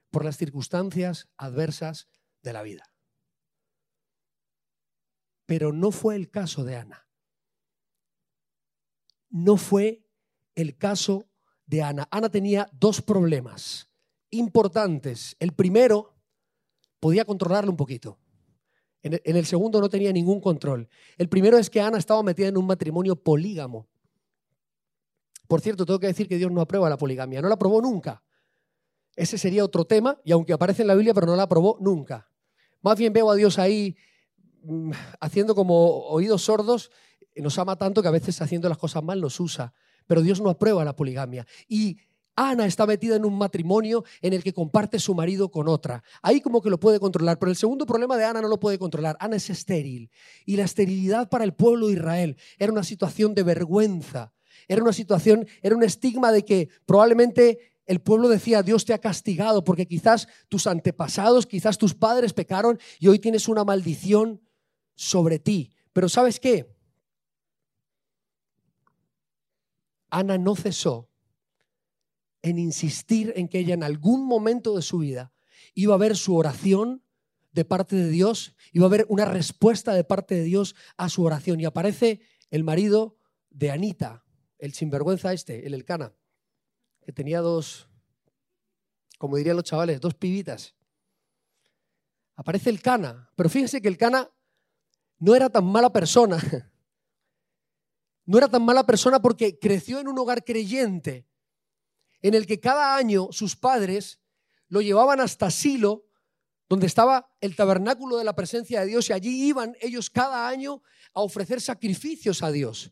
por 0.09 0.23
las 0.23 0.37
circunstancias 0.37 1.27
adversas 1.35 2.07
de 2.41 2.53
la 2.53 2.63
vida. 2.63 2.94
Pero 5.45 5.71
no 5.71 5.91
fue 5.91 6.15
el 6.15 6.29
caso 6.29 6.63
de 6.63 6.75
Ana. 6.77 7.07
No 9.29 9.57
fue 9.57 10.05
el 10.55 10.77
caso 10.77 11.27
de 11.65 11.83
Ana. 11.83 12.07
Ana 12.11 12.29
tenía 12.29 12.69
dos 12.73 13.01
problemas 13.01 13.89
importantes. 14.29 15.35
El 15.39 15.53
primero, 15.53 16.15
podía 16.99 17.25
controlarlo 17.25 17.71
un 17.71 17.77
poquito. 17.77 18.17
En 19.03 19.35
el, 19.35 19.45
segundo 19.45 19.79
no 19.79 19.87
tenía 19.87 20.11
ningún 20.11 20.41
control. 20.41 20.89
El 21.19 21.29
primero 21.29 21.59
es 21.59 21.69
que 21.69 21.79
Ana 21.79 21.99
estaba 21.99 22.23
metida 22.23 22.47
en 22.47 22.57
un 22.57 22.65
matrimonio 22.65 23.15
polígamo. 23.15 23.87
Por 25.47 25.61
cierto, 25.61 25.85
tengo 25.85 25.99
que 25.99 26.07
decir 26.07 26.27
que 26.27 26.39
Dios 26.39 26.51
no 26.51 26.59
aprueba 26.59 26.89
la 26.89 26.97
poligamia. 26.97 27.39
No 27.39 27.47
la 27.47 27.53
aprobó 27.53 27.79
nunca. 27.81 28.23
Ese 29.15 29.37
sería 29.37 29.63
otro 29.63 29.85
tema, 29.85 30.19
y 30.25 30.31
aunque 30.31 30.53
aparece 30.53 30.81
en 30.81 30.87
la 30.87 30.95
Biblia, 30.95 31.13
pero 31.13 31.27
no 31.27 31.35
la 31.35 31.43
aprobó 31.43 31.77
nunca. 31.79 32.27
Más 32.81 32.97
bien 32.97 33.13
veo 33.13 33.29
a 33.29 33.35
Dios 33.35 33.59
ahí 33.59 33.95
haciendo 35.19 35.55
como 35.55 36.07
oídos 36.07 36.43
sordos, 36.43 36.91
nos 37.35 37.57
ama 37.59 37.75
tanto 37.75 38.01
que 38.01 38.07
a 38.07 38.11
veces 38.11 38.41
haciendo 38.41 38.69
las 38.69 38.77
cosas 38.77 39.03
mal 39.03 39.19
nos 39.21 39.39
usa. 39.39 39.73
Pero 40.07 40.21
Dios 40.21 40.41
no 40.41 40.49
aprueba 40.49 40.85
la 40.85 40.95
poligamia. 40.95 41.45
Y 41.67 41.97
Ana 42.35 42.65
está 42.65 42.85
metida 42.85 43.15
en 43.15 43.25
un 43.25 43.37
matrimonio 43.37 44.03
en 44.21 44.33
el 44.33 44.43
que 44.43 44.53
comparte 44.53 44.99
su 44.99 45.15
marido 45.15 45.49
con 45.49 45.67
otra. 45.67 46.03
Ahí 46.21 46.41
como 46.41 46.61
que 46.61 46.69
lo 46.69 46.79
puede 46.79 46.99
controlar, 46.99 47.39
pero 47.39 47.49
el 47.49 47.55
segundo 47.55 47.85
problema 47.85 48.17
de 48.17 48.25
Ana 48.25 48.41
no 48.41 48.47
lo 48.47 48.59
puede 48.59 48.77
controlar. 48.77 49.15
Ana 49.19 49.37
es 49.37 49.49
estéril. 49.49 50.09
Y 50.45 50.57
la 50.57 50.63
esterilidad 50.63 51.29
para 51.29 51.43
el 51.43 51.53
pueblo 51.53 51.87
de 51.87 51.93
Israel 51.93 52.37
era 52.57 52.71
una 52.71 52.83
situación 52.83 53.33
de 53.35 53.43
vergüenza. 53.43 54.33
Era 54.67 54.81
una 54.81 54.93
situación, 54.93 55.47
era 55.61 55.75
un 55.75 55.83
estigma 55.83 56.31
de 56.31 56.43
que 56.43 56.69
probablemente 56.85 57.59
el 57.85 58.01
pueblo 58.01 58.27
decía, 58.27 58.63
Dios 58.63 58.83
te 58.83 58.93
ha 58.93 58.99
castigado 58.99 59.63
porque 59.63 59.85
quizás 59.85 60.27
tus 60.49 60.67
antepasados, 60.67 61.45
quizás 61.45 61.77
tus 61.77 61.93
padres 61.93 62.33
pecaron 62.33 62.79
y 62.99 63.07
hoy 63.07 63.19
tienes 63.19 63.47
una 63.47 63.63
maldición 63.63 64.41
sobre 64.95 65.39
ti. 65.39 65.71
Pero 65.93 66.09
¿sabes 66.09 66.39
qué? 66.39 66.75
Ana 70.09 70.37
no 70.37 70.55
cesó 70.55 71.09
en 72.41 72.59
insistir 72.59 73.33
en 73.35 73.47
que 73.47 73.59
ella 73.59 73.73
en 73.73 73.83
algún 73.83 74.25
momento 74.25 74.75
de 74.75 74.81
su 74.81 74.99
vida 74.99 75.33
iba 75.73 75.95
a 75.95 75.97
ver 75.97 76.15
su 76.15 76.35
oración 76.35 77.03
de 77.51 77.65
parte 77.65 77.95
de 77.95 78.09
Dios, 78.09 78.55
iba 78.71 78.85
a 78.85 78.87
haber 78.87 79.05
una 79.07 79.25
respuesta 79.25 79.93
de 79.93 80.03
parte 80.03 80.35
de 80.35 80.43
Dios 80.43 80.75
a 80.97 81.09
su 81.09 81.23
oración. 81.23 81.59
Y 81.59 81.65
aparece 81.65 82.19
el 82.51 82.63
marido 82.63 83.17
de 83.49 83.71
Anita, 83.71 84.25
el 84.57 84.73
sinvergüenza 84.73 85.31
este, 85.31 85.65
el 85.65 85.73
Elcana, 85.73 86.13
que 87.01 87.13
tenía 87.13 87.39
dos, 87.39 87.87
como 89.17 89.37
dirían 89.37 89.55
los 89.55 89.63
chavales, 89.63 90.01
dos 90.01 90.15
pibitas. 90.15 90.75
Aparece 92.35 92.69
el 92.69 92.81
Cana, 92.81 93.31
pero 93.35 93.49
fíjense 93.49 93.81
que 93.81 93.87
el 93.87 93.97
Cana 93.97 94.29
no 95.19 95.35
era 95.35 95.49
tan 95.49 95.65
mala 95.65 95.91
persona. 95.91 96.37
No 98.27 98.39
era 98.39 98.49
tan 98.49 98.65
mala 98.65 98.87
persona 98.87 99.21
porque 99.21 99.59
creció 99.59 99.99
en 99.99 100.07
un 100.07 100.17
hogar 100.17 100.43
creyente 100.43 101.27
en 102.23 102.33
el 102.33 102.47
que 102.47 102.59
cada 102.59 102.95
año 102.97 103.27
sus 103.29 103.55
padres 103.55 104.19
lo 104.67 104.81
llevaban 104.81 105.19
hasta 105.19 105.51
Silo, 105.51 106.07
donde 106.67 106.87
estaba 106.87 107.31
el 107.39 107.55
tabernáculo 107.55 108.17
de 108.17 108.23
la 108.23 108.35
presencia 108.35 108.81
de 108.81 108.87
Dios, 108.87 109.09
y 109.09 109.13
allí 109.13 109.47
iban 109.47 109.75
ellos 109.79 110.09
cada 110.09 110.47
año 110.47 110.81
a 111.13 111.21
ofrecer 111.21 111.61
sacrificios 111.61 112.41
a 112.41 112.51
Dios. 112.51 112.91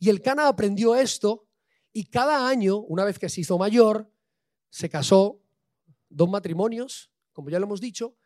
Y 0.00 0.08
el 0.08 0.20
Cana 0.20 0.48
aprendió 0.48 0.96
esto, 0.96 1.46
y 1.92 2.06
cada 2.06 2.48
año, 2.48 2.78
una 2.78 3.04
vez 3.04 3.18
que 3.18 3.28
se 3.28 3.42
hizo 3.42 3.58
mayor, 3.58 4.10
se 4.70 4.88
casó, 4.88 5.40
dos 6.08 6.28
matrimonios, 6.28 7.12
como 7.32 7.50
ya 7.50 7.60
lo 7.60 7.66
hemos 7.66 7.80
dicho, 7.80 8.16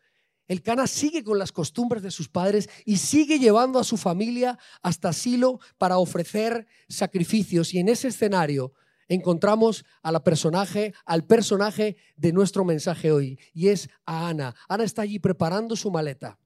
el 0.49 0.63
Cana 0.63 0.87
sigue 0.87 1.23
con 1.23 1.39
las 1.39 1.53
costumbres 1.53 2.03
de 2.03 2.11
sus 2.11 2.29
padres 2.29 2.69
y 2.85 2.97
sigue 2.97 3.39
llevando 3.39 3.79
a 3.79 3.85
su 3.85 3.97
familia 3.97 4.59
hasta 4.83 5.13
Silo 5.13 5.61
para 5.79 5.99
ofrecer 5.99 6.67
sacrificios. 6.89 7.73
Y 7.73 7.79
en 7.79 7.89
ese 7.89 8.09
escenario 8.09 8.73
encontramos 9.09 9.85
a 10.03 10.23
personaje, 10.25 10.95
al 11.05 11.25
personaje 11.27 11.97
de 12.17 12.33
nuestro 12.33 12.65
mensaje 12.65 13.13
hoy, 13.13 13.39
y 13.53 13.69
es 13.69 13.89
a 14.05 14.29
Ana. 14.29 14.55
Ana 14.69 14.85
está 14.85 15.03
allí 15.03 15.19
preparando 15.19 15.77
su 15.77 15.91
maleta. 15.91 16.39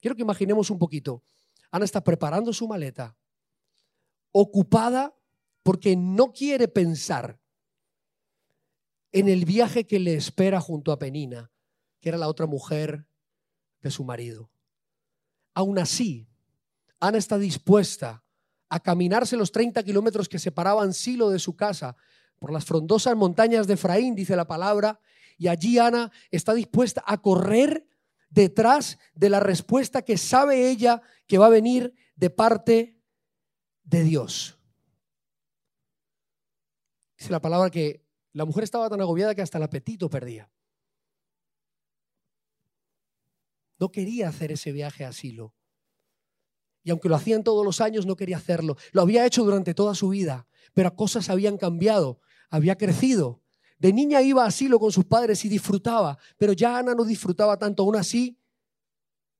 Quiero 0.00 0.14
que 0.14 0.22
imaginemos 0.22 0.70
un 0.70 0.78
poquito. 0.78 1.22
Ana 1.70 1.84
está 1.84 2.04
preparando 2.04 2.52
su 2.52 2.68
maleta, 2.68 3.16
ocupada 4.32 5.14
porque 5.62 5.96
no 5.96 6.32
quiere 6.32 6.68
pensar 6.68 7.40
en 9.12 9.28
el 9.28 9.44
viaje 9.44 9.86
que 9.86 9.98
le 9.98 10.14
espera 10.14 10.60
junto 10.60 10.92
a 10.92 10.98
Penina, 10.98 11.50
que 12.00 12.10
era 12.10 12.18
la 12.18 12.28
otra 12.28 12.46
mujer 12.46 13.06
de 13.84 13.90
su 13.90 14.02
marido. 14.02 14.50
Aún 15.52 15.78
así, 15.78 16.26
Ana 16.98 17.18
está 17.18 17.38
dispuesta 17.38 18.24
a 18.70 18.80
caminarse 18.80 19.36
los 19.36 19.52
30 19.52 19.82
kilómetros 19.84 20.28
que 20.28 20.38
separaban 20.38 20.94
Silo 20.94 21.30
de 21.30 21.38
su 21.38 21.54
casa 21.54 21.94
por 22.40 22.50
las 22.50 22.64
frondosas 22.64 23.14
montañas 23.14 23.66
de 23.66 23.74
Efraín, 23.74 24.14
dice 24.14 24.34
la 24.34 24.46
palabra, 24.46 24.98
y 25.36 25.48
allí 25.48 25.78
Ana 25.78 26.10
está 26.30 26.54
dispuesta 26.54 27.04
a 27.06 27.18
correr 27.18 27.86
detrás 28.30 28.98
de 29.14 29.28
la 29.28 29.38
respuesta 29.38 30.02
que 30.02 30.16
sabe 30.16 30.70
ella 30.70 31.02
que 31.26 31.38
va 31.38 31.46
a 31.46 31.50
venir 31.50 31.94
de 32.16 32.30
parte 32.30 32.98
de 33.84 34.02
Dios. 34.02 34.58
Dice 37.18 37.30
la 37.30 37.40
palabra 37.40 37.70
que 37.70 38.02
la 38.32 38.46
mujer 38.46 38.64
estaba 38.64 38.88
tan 38.88 39.00
agobiada 39.00 39.34
que 39.34 39.42
hasta 39.42 39.58
el 39.58 39.64
apetito 39.64 40.08
perdía. 40.08 40.50
No 43.84 43.92
quería 43.92 44.30
hacer 44.30 44.50
ese 44.50 44.72
viaje 44.72 45.04
a 45.04 45.12
Silo. 45.12 45.54
Y 46.82 46.90
aunque 46.90 47.10
lo 47.10 47.16
hacían 47.16 47.44
todos 47.44 47.62
los 47.66 47.82
años, 47.82 48.06
no 48.06 48.16
quería 48.16 48.38
hacerlo. 48.38 48.78
Lo 48.92 49.02
había 49.02 49.26
hecho 49.26 49.44
durante 49.44 49.74
toda 49.74 49.94
su 49.94 50.08
vida, 50.08 50.46
pero 50.72 50.96
cosas 50.96 51.28
habían 51.28 51.58
cambiado, 51.58 52.18
había 52.48 52.78
crecido. 52.78 53.42
De 53.78 53.92
niña 53.92 54.22
iba 54.22 54.46
a 54.46 54.50
Silo 54.50 54.80
con 54.80 54.90
sus 54.90 55.04
padres 55.04 55.44
y 55.44 55.50
disfrutaba, 55.50 56.16
pero 56.38 56.54
ya 56.54 56.78
Ana 56.78 56.94
no 56.94 57.04
disfrutaba 57.04 57.58
tanto. 57.58 57.82
Aún 57.82 57.96
así, 57.96 58.38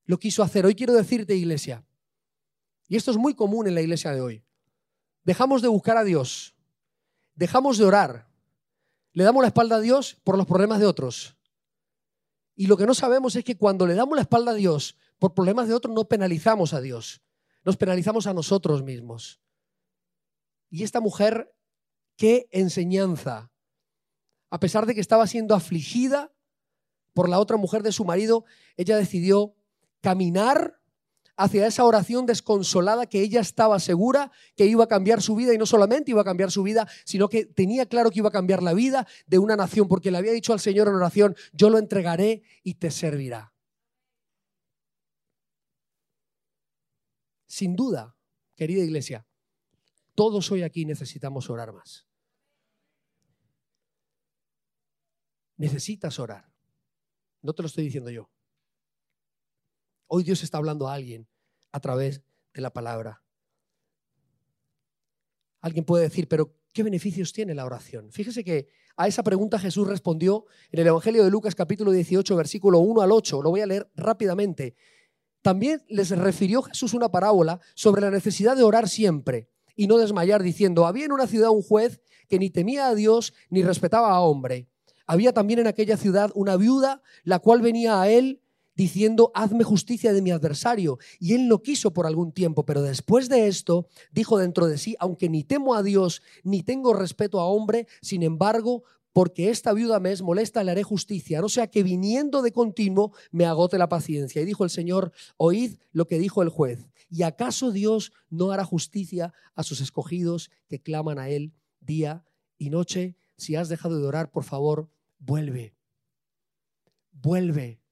lo 0.05 0.19
quiso 0.19 0.43
hacer. 0.43 0.63
Hoy 0.67 0.75
quiero 0.75 0.93
decirte, 0.93 1.35
iglesia, 1.35 1.83
y 2.87 2.97
esto 2.97 3.09
es 3.09 3.17
muy 3.17 3.33
común 3.33 3.67
en 3.67 3.73
la 3.73 3.81
iglesia 3.81 4.11
de 4.11 4.21
hoy, 4.21 4.43
dejamos 5.23 5.63
de 5.63 5.69
buscar 5.69 5.97
a 5.97 6.03
Dios, 6.03 6.55
dejamos 7.33 7.79
de 7.79 7.85
orar, 7.85 8.29
le 9.11 9.23
damos 9.23 9.41
la 9.41 9.47
espalda 9.47 9.77
a 9.77 9.81
Dios 9.81 10.21
por 10.23 10.37
los 10.37 10.45
problemas 10.45 10.79
de 10.79 10.85
otros. 10.85 11.35
Y 12.55 12.67
lo 12.67 12.77
que 12.77 12.85
no 12.85 12.93
sabemos 12.93 13.35
es 13.35 13.43
que 13.43 13.57
cuando 13.57 13.85
le 13.85 13.95
damos 13.95 14.15
la 14.15 14.21
espalda 14.21 14.51
a 14.51 14.55
Dios 14.55 14.97
por 15.19 15.33
problemas 15.33 15.67
de 15.67 15.73
otros, 15.73 15.93
no 15.93 16.07
penalizamos 16.07 16.73
a 16.73 16.81
Dios, 16.81 17.21
nos 17.63 17.77
penalizamos 17.77 18.27
a 18.27 18.33
nosotros 18.33 18.83
mismos. 18.83 19.41
Y 20.69 20.83
esta 20.83 21.01
mujer, 21.01 21.53
qué 22.15 22.47
enseñanza. 22.51 23.51
A 24.49 24.59
pesar 24.59 24.85
de 24.85 24.95
que 24.95 25.01
estaba 25.01 25.27
siendo 25.27 25.53
afligida 25.53 26.33
por 27.13 27.29
la 27.29 27.39
otra 27.39 27.57
mujer 27.57 27.83
de 27.83 27.91
su 27.91 28.05
marido, 28.05 28.45
ella 28.77 28.97
decidió 28.97 29.55
caminar 30.01 30.79
hacia 31.37 31.67
esa 31.67 31.83
oración 31.83 32.25
desconsolada 32.25 33.05
que 33.07 33.21
ella 33.21 33.41
estaba 33.41 33.79
segura 33.79 34.31
que 34.55 34.65
iba 34.65 34.85
a 34.85 34.87
cambiar 34.87 35.21
su 35.21 35.35
vida 35.35 35.53
y 35.53 35.57
no 35.57 35.65
solamente 35.65 36.11
iba 36.11 36.21
a 36.21 36.25
cambiar 36.25 36.51
su 36.51 36.63
vida, 36.63 36.87
sino 37.03 37.29
que 37.29 37.45
tenía 37.45 37.85
claro 37.85 38.11
que 38.11 38.19
iba 38.19 38.29
a 38.29 38.31
cambiar 38.31 38.63
la 38.63 38.73
vida 38.73 39.07
de 39.27 39.39
una 39.39 39.55
nación, 39.55 39.87
porque 39.87 40.11
le 40.11 40.17
había 40.17 40.31
dicho 40.31 40.53
al 40.53 40.59
Señor 40.59 40.87
en 40.87 40.95
oración, 40.95 41.35
yo 41.53 41.69
lo 41.69 41.77
entregaré 41.77 42.43
y 42.63 42.75
te 42.75 42.91
servirá. 42.91 43.53
Sin 47.47 47.75
duda, 47.75 48.17
querida 48.55 48.83
iglesia, 48.83 49.25
todos 50.13 50.51
hoy 50.51 50.63
aquí 50.63 50.85
necesitamos 50.85 51.49
orar 51.49 51.73
más. 51.73 52.07
Necesitas 55.57 56.19
orar. 56.19 56.51
No 57.41 57.53
te 57.53 57.61
lo 57.61 57.67
estoy 57.67 57.85
diciendo 57.85 58.09
yo. 58.09 58.29
Hoy 60.07 60.23
Dios 60.23 60.43
está 60.43 60.57
hablando 60.57 60.87
a 60.87 60.93
alguien 60.93 61.27
a 61.71 61.79
través 61.79 62.21
de 62.53 62.61
la 62.61 62.71
palabra. 62.71 63.23
Alguien 65.61 65.83
puede 65.83 66.03
decir, 66.03 66.27
pero 66.27 66.55
¿qué 66.73 66.83
beneficios 66.83 67.33
tiene 67.33 67.55
la 67.55 67.65
oración? 67.65 68.11
Fíjese 68.11 68.43
que 68.43 68.69
a 68.97 69.07
esa 69.07 69.23
pregunta 69.23 69.59
Jesús 69.59 69.87
respondió 69.87 70.45
en 70.71 70.79
el 70.79 70.87
Evangelio 70.87 71.23
de 71.23 71.31
Lucas 71.31 71.55
capítulo 71.55 71.91
18, 71.91 72.35
versículo 72.35 72.79
1 72.79 73.01
al 73.01 73.11
8. 73.11 73.41
Lo 73.41 73.49
voy 73.49 73.61
a 73.61 73.65
leer 73.65 73.89
rápidamente. 73.95 74.75
También 75.41 75.83
les 75.89 76.11
refirió 76.11 76.61
Jesús 76.61 76.93
una 76.93 77.09
parábola 77.09 77.59
sobre 77.73 78.01
la 78.01 78.11
necesidad 78.11 78.55
de 78.55 78.63
orar 78.63 78.87
siempre 78.87 79.49
y 79.75 79.87
no 79.87 79.97
desmayar, 79.97 80.41
diciendo, 80.41 80.85
había 80.85 81.05
en 81.05 81.11
una 81.11 81.27
ciudad 81.27 81.49
un 81.49 81.61
juez 81.61 81.99
que 82.29 82.39
ni 82.39 82.49
temía 82.49 82.87
a 82.87 82.95
Dios 82.95 83.33
ni 83.49 83.61
respetaba 83.61 84.11
a 84.11 84.21
hombre. 84.21 84.67
Había 85.05 85.33
también 85.33 85.59
en 85.59 85.67
aquella 85.67 85.97
ciudad 85.97 86.31
una 86.33 86.57
viuda, 86.57 87.01
la 87.23 87.39
cual 87.39 87.61
venía 87.61 88.01
a 88.01 88.09
él 88.09 88.41
diciendo, 88.75 89.31
hazme 89.33 89.63
justicia 89.63 90.13
de 90.13 90.21
mi 90.21 90.31
adversario. 90.31 90.99
Y 91.19 91.33
él 91.33 91.47
no 91.47 91.61
quiso 91.61 91.93
por 91.93 92.05
algún 92.05 92.31
tiempo, 92.31 92.65
pero 92.65 92.81
después 92.81 93.29
de 93.29 93.47
esto 93.47 93.87
dijo 94.11 94.37
dentro 94.37 94.67
de 94.67 94.77
sí, 94.77 94.95
aunque 94.99 95.29
ni 95.29 95.43
temo 95.43 95.75
a 95.75 95.83
Dios, 95.83 96.21
ni 96.43 96.61
tengo 96.61 96.93
respeto 96.93 97.39
a 97.39 97.45
hombre, 97.45 97.87
sin 98.01 98.23
embargo, 98.23 98.83
porque 99.15 99.49
esta 99.49 99.71
viuda 99.71 100.01
me 100.01 100.11
es 100.11 100.21
molesta, 100.21 100.61
le 100.61 100.71
haré 100.71 100.83
justicia, 100.83 101.39
no 101.39 101.47
sea 101.47 101.67
que 101.67 101.83
viniendo 101.83 102.41
de 102.41 102.51
continuo 102.51 103.13
me 103.31 103.45
agote 103.45 103.77
la 103.77 103.87
paciencia. 103.87 104.41
Y 104.41 104.45
dijo 104.45 104.65
el 104.65 104.69
Señor, 104.69 105.13
oíd 105.37 105.77
lo 105.93 106.05
que 106.05 106.19
dijo 106.19 106.41
el 106.41 106.49
juez. 106.49 106.89
¿Y 107.09 107.23
acaso 107.23 107.71
Dios 107.71 108.11
no 108.29 108.51
hará 108.51 108.65
justicia 108.65 109.33
a 109.53 109.63
sus 109.63 109.79
escogidos 109.79 110.51
que 110.67 110.81
claman 110.81 111.17
a 111.17 111.29
Él 111.29 111.53
día 111.79 112.25
y 112.57 112.69
noche? 112.69 113.15
Si 113.37 113.55
has 113.55 113.69
dejado 113.69 113.99
de 113.99 114.05
orar, 114.05 114.31
por 114.31 114.43
favor, 114.43 114.89
vuelve. 115.17 115.75
Vuelve. 117.13 117.84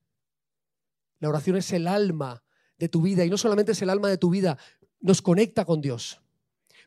La 1.24 1.30
oración 1.30 1.56
es 1.56 1.72
el 1.72 1.88
alma 1.88 2.44
de 2.78 2.90
tu 2.90 3.02
vida 3.02 3.24
y 3.24 3.30
no 3.30 3.38
solamente 3.38 3.72
es 3.72 3.82
el 3.82 3.90
alma 3.90 4.10
de 4.10 4.18
tu 4.18 4.30
vida, 4.30 4.58
nos 5.00 5.22
conecta 5.22 5.64
con 5.64 5.80
Dios. 5.80 6.20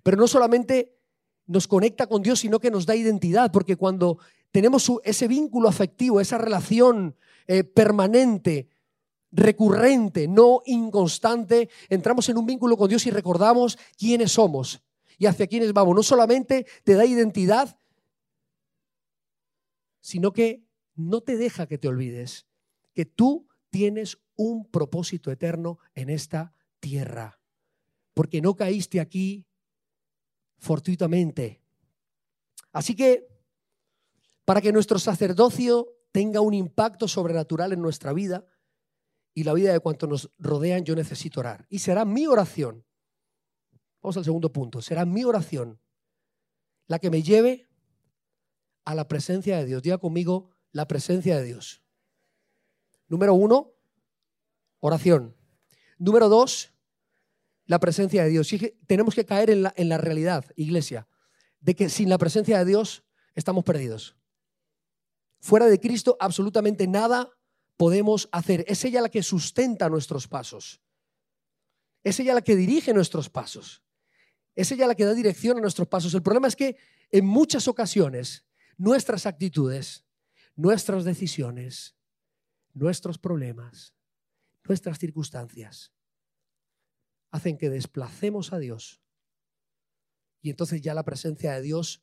Pero 0.02 0.18
no 0.18 0.28
solamente 0.28 0.98
nos 1.46 1.66
conecta 1.66 2.06
con 2.06 2.22
Dios, 2.22 2.40
sino 2.40 2.60
que 2.60 2.70
nos 2.70 2.84
da 2.84 2.94
identidad, 2.94 3.50
porque 3.50 3.76
cuando 3.76 4.18
tenemos 4.50 4.92
ese 5.04 5.26
vínculo 5.26 5.70
afectivo, 5.70 6.20
esa 6.20 6.36
relación 6.36 7.16
eh, 7.46 7.64
permanente, 7.64 8.68
recurrente, 9.32 10.28
no 10.28 10.60
inconstante, 10.66 11.70
entramos 11.88 12.28
en 12.28 12.36
un 12.36 12.44
vínculo 12.44 12.76
con 12.76 12.90
Dios 12.90 13.06
y 13.06 13.10
recordamos 13.10 13.78
quiénes 13.96 14.32
somos 14.32 14.82
y 15.16 15.24
hacia 15.24 15.46
quiénes 15.46 15.72
vamos. 15.72 15.96
No 15.96 16.02
solamente 16.02 16.66
te 16.84 16.92
da 16.92 17.06
identidad, 17.06 17.78
sino 20.02 20.34
que 20.34 20.62
no 20.94 21.22
te 21.22 21.38
deja 21.38 21.66
que 21.66 21.78
te 21.78 21.88
olvides 21.88 22.44
que 22.92 23.06
tú 23.06 23.48
tienes 23.70 24.18
un 24.36 24.70
propósito 24.70 25.30
eterno 25.30 25.78
en 25.94 26.10
esta 26.10 26.52
tierra, 26.80 27.40
porque 28.14 28.40
no 28.40 28.54
caíste 28.54 29.00
aquí 29.00 29.46
fortuitamente. 30.58 31.60
Así 32.72 32.94
que, 32.94 33.26
para 34.44 34.60
que 34.60 34.72
nuestro 34.72 34.98
sacerdocio 34.98 35.88
tenga 36.12 36.40
un 36.40 36.54
impacto 36.54 37.08
sobrenatural 37.08 37.72
en 37.72 37.82
nuestra 37.82 38.12
vida 38.12 38.46
y 39.34 39.44
la 39.44 39.52
vida 39.52 39.72
de 39.72 39.80
cuantos 39.80 40.08
nos 40.08 40.30
rodean, 40.38 40.84
yo 40.84 40.94
necesito 40.94 41.40
orar. 41.40 41.66
Y 41.68 41.80
será 41.80 42.04
mi 42.04 42.26
oración, 42.26 42.84
vamos 44.02 44.16
al 44.16 44.24
segundo 44.24 44.52
punto, 44.52 44.80
será 44.80 45.04
mi 45.04 45.24
oración 45.24 45.80
la 46.86 46.98
que 46.98 47.10
me 47.10 47.22
lleve 47.22 47.68
a 48.84 48.94
la 48.94 49.08
presencia 49.08 49.58
de 49.58 49.66
Dios. 49.66 49.82
Diga 49.82 49.98
conmigo, 49.98 50.50
la 50.72 50.86
presencia 50.86 51.36
de 51.36 51.44
Dios. 51.44 51.82
Número 53.08 53.34
uno, 53.34 53.75
oración. 54.86 55.36
Número 55.98 56.28
dos, 56.28 56.72
la 57.66 57.78
presencia 57.80 58.24
de 58.24 58.30
Dios. 58.30 58.48
tenemos 58.86 59.14
que 59.14 59.24
caer 59.24 59.50
en 59.50 59.88
la, 59.88 59.98
realidad, 59.98 60.44
iglesia, 60.56 61.08
de 61.60 61.74
que 61.74 61.88
sin 61.88 62.08
la 62.08 62.18
presencia 62.18 62.58
de 62.58 62.64
Dios 62.64 63.04
estamos 63.34 63.64
perdidos. 63.64 64.16
Fuera 65.40 65.66
de 65.66 65.80
Cristo 65.80 66.16
absolutamente 66.20 66.86
nada 66.86 67.30
podemos 67.76 68.28
hacer. 68.32 68.64
Es 68.68 68.84
ella 68.84 69.02
la 69.02 69.08
que 69.08 69.22
sustenta 69.22 69.88
nuestros 69.88 70.28
pasos. 70.28 70.80
Es 72.02 72.20
ella 72.20 72.34
la 72.34 72.42
que 72.42 72.56
dirige 72.56 72.94
nuestros 72.94 73.28
pasos. 73.28 73.82
Es 74.54 74.70
ella 74.72 74.86
la 74.86 74.94
que 74.94 75.04
da 75.04 75.12
dirección 75.12 75.58
a 75.58 75.60
nuestros 75.60 75.88
pasos. 75.88 76.14
El 76.14 76.22
problema 76.22 76.48
es 76.48 76.56
que 76.56 76.76
en 77.10 77.26
muchas 77.26 77.68
ocasiones 77.68 78.44
nuestras 78.78 79.26
actitudes, 79.26 80.04
nuestras 80.54 81.04
decisiones, 81.04 81.96
nuestros 82.72 83.18
problemas, 83.18 83.95
nuestras 84.68 84.98
circunstancias 84.98 85.92
hacen 87.30 87.58
que 87.58 87.70
desplacemos 87.70 88.52
a 88.52 88.58
Dios. 88.58 89.00
Y 90.42 90.50
entonces 90.50 90.80
ya 90.80 90.94
la 90.94 91.04
presencia 91.04 91.52
de 91.54 91.62
Dios 91.62 92.02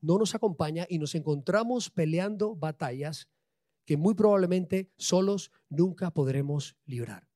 no 0.00 0.18
nos 0.18 0.34
acompaña 0.34 0.86
y 0.88 0.98
nos 0.98 1.14
encontramos 1.14 1.90
peleando 1.90 2.54
batallas 2.54 3.28
que 3.84 3.96
muy 3.96 4.14
probablemente 4.14 4.92
solos 4.96 5.52
nunca 5.68 6.10
podremos 6.10 6.76
librar. 6.84 7.28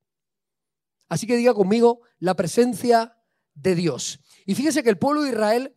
Así 1.09 1.26
que 1.26 1.37
diga 1.37 1.55
conmigo 1.55 2.00
la 2.18 2.35
presencia 2.35 3.16
de 3.55 3.74
Dios. 3.74 4.20
Y 4.46 4.55
fíjese 4.55 4.83
que 4.83 4.90
el 4.90 4.98
pueblo 4.98 5.22
de 5.22 5.31
Israel 5.31 5.76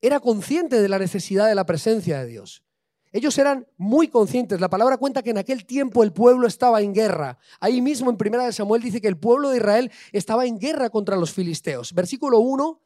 era 0.00 0.20
consciente 0.20 0.80
de 0.80 0.88
la 0.88 0.98
necesidad 0.98 1.46
de 1.46 1.54
la 1.54 1.66
presencia 1.66 2.20
de 2.20 2.26
Dios. 2.26 2.64
Ellos 3.12 3.36
eran 3.36 3.66
muy 3.76 4.08
conscientes. 4.08 4.60
La 4.60 4.70
palabra 4.70 4.96
cuenta 4.96 5.22
que 5.22 5.30
en 5.30 5.38
aquel 5.38 5.66
tiempo 5.66 6.02
el 6.02 6.12
pueblo 6.12 6.46
estaba 6.46 6.80
en 6.80 6.94
guerra. 6.94 7.38
Ahí 7.60 7.82
mismo 7.82 8.10
en 8.10 8.16
Primera 8.16 8.46
de 8.46 8.52
Samuel 8.52 8.82
dice 8.82 9.02
que 9.02 9.08
el 9.08 9.18
pueblo 9.18 9.50
de 9.50 9.58
Israel 9.58 9.92
estaba 10.12 10.46
en 10.46 10.58
guerra 10.58 10.88
contra 10.88 11.16
los 11.16 11.32
filisteos. 11.32 11.92
Versículo 11.92 12.38
1 12.38 12.80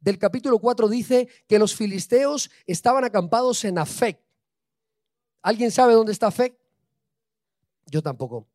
del 0.00 0.18
capítulo 0.18 0.58
4 0.58 0.88
dice 0.88 1.28
que 1.46 1.58
los 1.58 1.74
filisteos 1.74 2.50
estaban 2.66 3.04
acampados 3.04 3.64
en 3.64 3.78
Afec. 3.78 4.18
¿Alguien 5.42 5.70
sabe 5.70 5.92
dónde 5.92 6.12
está 6.12 6.28
Afec? 6.28 6.56
Yo 7.86 8.02
tampoco. 8.02 8.46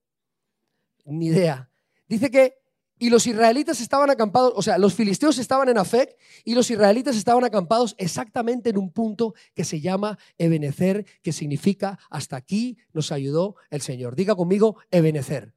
Ni 1.05 1.27
idea. 1.27 1.69
Dice 2.07 2.31
que 2.31 2.60
y 3.01 3.09
los 3.09 3.25
israelitas 3.25 3.81
estaban 3.81 4.11
acampados, 4.11 4.53
o 4.55 4.61
sea, 4.61 4.77
los 4.77 4.93
filisteos 4.93 5.39
estaban 5.39 5.67
en 5.69 5.79
Afec 5.79 6.15
y 6.45 6.53
los 6.53 6.69
israelitas 6.69 7.15
estaban 7.15 7.43
acampados 7.43 7.95
exactamente 7.97 8.69
en 8.69 8.77
un 8.77 8.91
punto 8.91 9.33
que 9.55 9.63
se 9.63 9.81
llama 9.81 10.19
Ebenecer, 10.37 11.07
que 11.23 11.33
significa 11.33 11.97
hasta 12.11 12.35
aquí 12.35 12.77
nos 12.93 13.11
ayudó 13.11 13.55
el 13.71 13.81
Señor. 13.81 14.15
Diga 14.15 14.35
conmigo, 14.35 14.77
Ebenecer. 14.91 15.55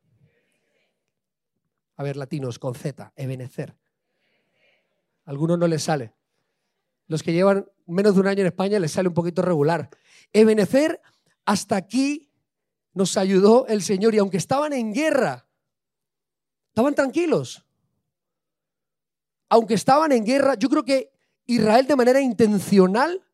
A 1.96 2.02
ver, 2.02 2.16
latinos, 2.16 2.58
con 2.58 2.74
Z, 2.74 3.12
Ebenecer. 3.14 3.76
algunos 5.26 5.58
no 5.58 5.66
les 5.66 5.82
sale. 5.82 6.14
Los 7.08 7.22
que 7.22 7.34
llevan 7.34 7.66
menos 7.84 8.14
de 8.14 8.20
un 8.22 8.26
año 8.26 8.40
en 8.40 8.46
España 8.46 8.78
les 8.78 8.92
sale 8.92 9.08
un 9.08 9.14
poquito 9.14 9.42
regular. 9.42 9.90
Ebenecer, 10.32 10.98
hasta 11.44 11.76
aquí 11.76 12.30
nos 12.94 13.18
ayudó 13.18 13.66
el 13.66 13.82
Señor 13.82 14.14
y 14.14 14.18
aunque 14.18 14.38
estaban 14.38 14.72
en 14.72 14.94
guerra, 14.94 15.46
Estaban 16.74 16.96
tranquilos. 16.96 17.64
Aunque 19.48 19.74
estaban 19.74 20.10
en 20.10 20.24
guerra, 20.24 20.56
yo 20.56 20.68
creo 20.68 20.84
que 20.84 21.12
Israel 21.46 21.86
de 21.86 21.94
manera 21.94 22.20
intencional 22.20 23.24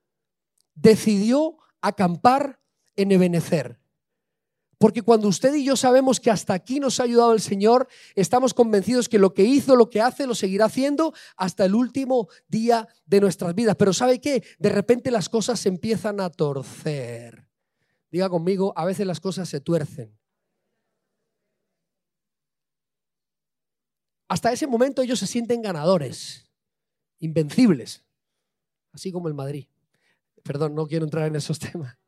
decidió 0.75 1.57
acampar 1.81 2.61
en 2.97 3.13
Ebenezer. 3.13 3.81
Porque 4.77 5.01
cuando 5.01 5.29
usted 5.29 5.55
y 5.55 5.65
yo 5.65 5.75
sabemos 5.75 6.21
que 6.21 6.31
hasta 6.31 6.53
aquí 6.53 6.81
nos 6.81 7.01
ha 7.01 7.05
ayudado 7.05 7.33
el 7.33 7.41
Señor, 7.41 7.89
estamos 8.15 8.53
convencidos 8.53 9.09
que 9.09 9.19
lo 9.19 9.33
que 9.33 9.45
hizo, 9.45 9.75
lo 9.75 9.89
que 9.89 10.03
hace, 10.03 10.27
lo 10.27 10.35
seguirá 10.35 10.67
haciendo 10.67 11.15
hasta 11.39 11.65
el 11.65 11.75
último 11.75 12.29
día 12.47 12.89
de 13.07 13.23
nuestras 13.23 13.55
vidas. 13.55 13.77
Pero 13.79 13.95
¿sabe 13.95 14.21
qué? 14.21 14.45
De 14.59 14.69
repente 14.69 15.11
las 15.11 15.31
cosas 15.31 15.61
se 15.61 15.71
empiezan 15.71 16.21
a 16.21 16.29
torcer. 16.29 17.49
Diga 18.11 18.29
conmigo, 18.29 18.75
a 18.77 18.85
veces 18.85 19.07
las 19.07 19.19
cosas 19.19 19.49
se 19.49 19.63
tuercen. 19.63 20.21
Hasta 24.31 24.53
ese 24.53 24.69
momento 24.69 25.03
ellos 25.03 25.19
se 25.19 25.27
sienten 25.27 25.61
ganadores, 25.61 26.49
invencibles, 27.19 28.05
así 28.93 29.11
como 29.11 29.27
el 29.27 29.35
Madrid. 29.35 29.67
Perdón, 30.45 30.77
no 30.77 30.87
quiero 30.87 31.05
entrar 31.05 31.27
en 31.27 31.35
esos 31.35 31.59
temas. 31.73 31.99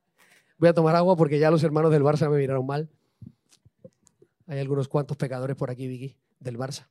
Voy 0.56 0.68
a 0.68 0.72
tomar 0.72 0.94
agua 0.94 1.16
porque 1.16 1.40
ya 1.40 1.50
los 1.50 1.64
hermanos 1.64 1.90
del 1.90 2.04
Barça 2.04 2.30
me 2.30 2.38
miraron 2.38 2.64
mal. 2.64 2.88
Hay 4.46 4.60
algunos 4.60 4.86
cuantos 4.86 5.16
pecadores 5.16 5.56
por 5.56 5.68
aquí, 5.68 5.88
Vicky, 5.88 6.16
del 6.38 6.56
Barça. 6.56 6.86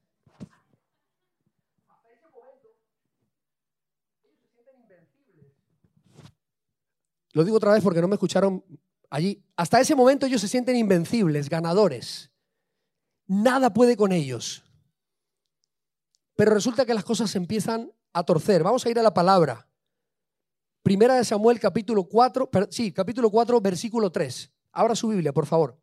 Lo 7.32 7.46
digo 7.46 7.56
otra 7.56 7.72
vez 7.72 7.82
porque 7.82 8.02
no 8.02 8.10
me 8.10 8.16
escucharon 8.16 8.66
allí. 9.10 9.42
Hasta 9.56 9.80
ese 9.80 9.96
momento 9.96 10.26
ellos 10.26 10.42
se 10.42 10.50
sienten 10.50 10.76
invencibles, 10.76 11.48
ganadores. 11.48 12.34
Nada 13.28 13.72
puede 13.72 13.96
con 13.96 14.12
ellos. 14.12 14.66
Pero 16.42 16.56
resulta 16.56 16.88
que 16.88 16.96
las 16.96 17.04
cosas 17.04 17.30
se 17.30 17.38
empiezan 17.38 17.94
a 18.14 18.24
torcer. 18.24 18.64
Vamos 18.64 18.84
a 18.84 18.90
ir 18.90 18.98
a 18.98 19.04
la 19.04 19.14
palabra. 19.14 19.70
Primera 20.82 21.14
de 21.14 21.24
Samuel, 21.24 21.60
capítulo 21.60 22.06
4, 22.06 22.50
sí, 22.72 22.92
capítulo 22.92 23.30
4, 23.30 23.62
versículo 23.62 24.12
3. 24.12 24.52
Abra 24.72 24.96
su 24.96 25.10
Biblia, 25.10 25.34
por 25.34 25.46
favor. 25.46 25.80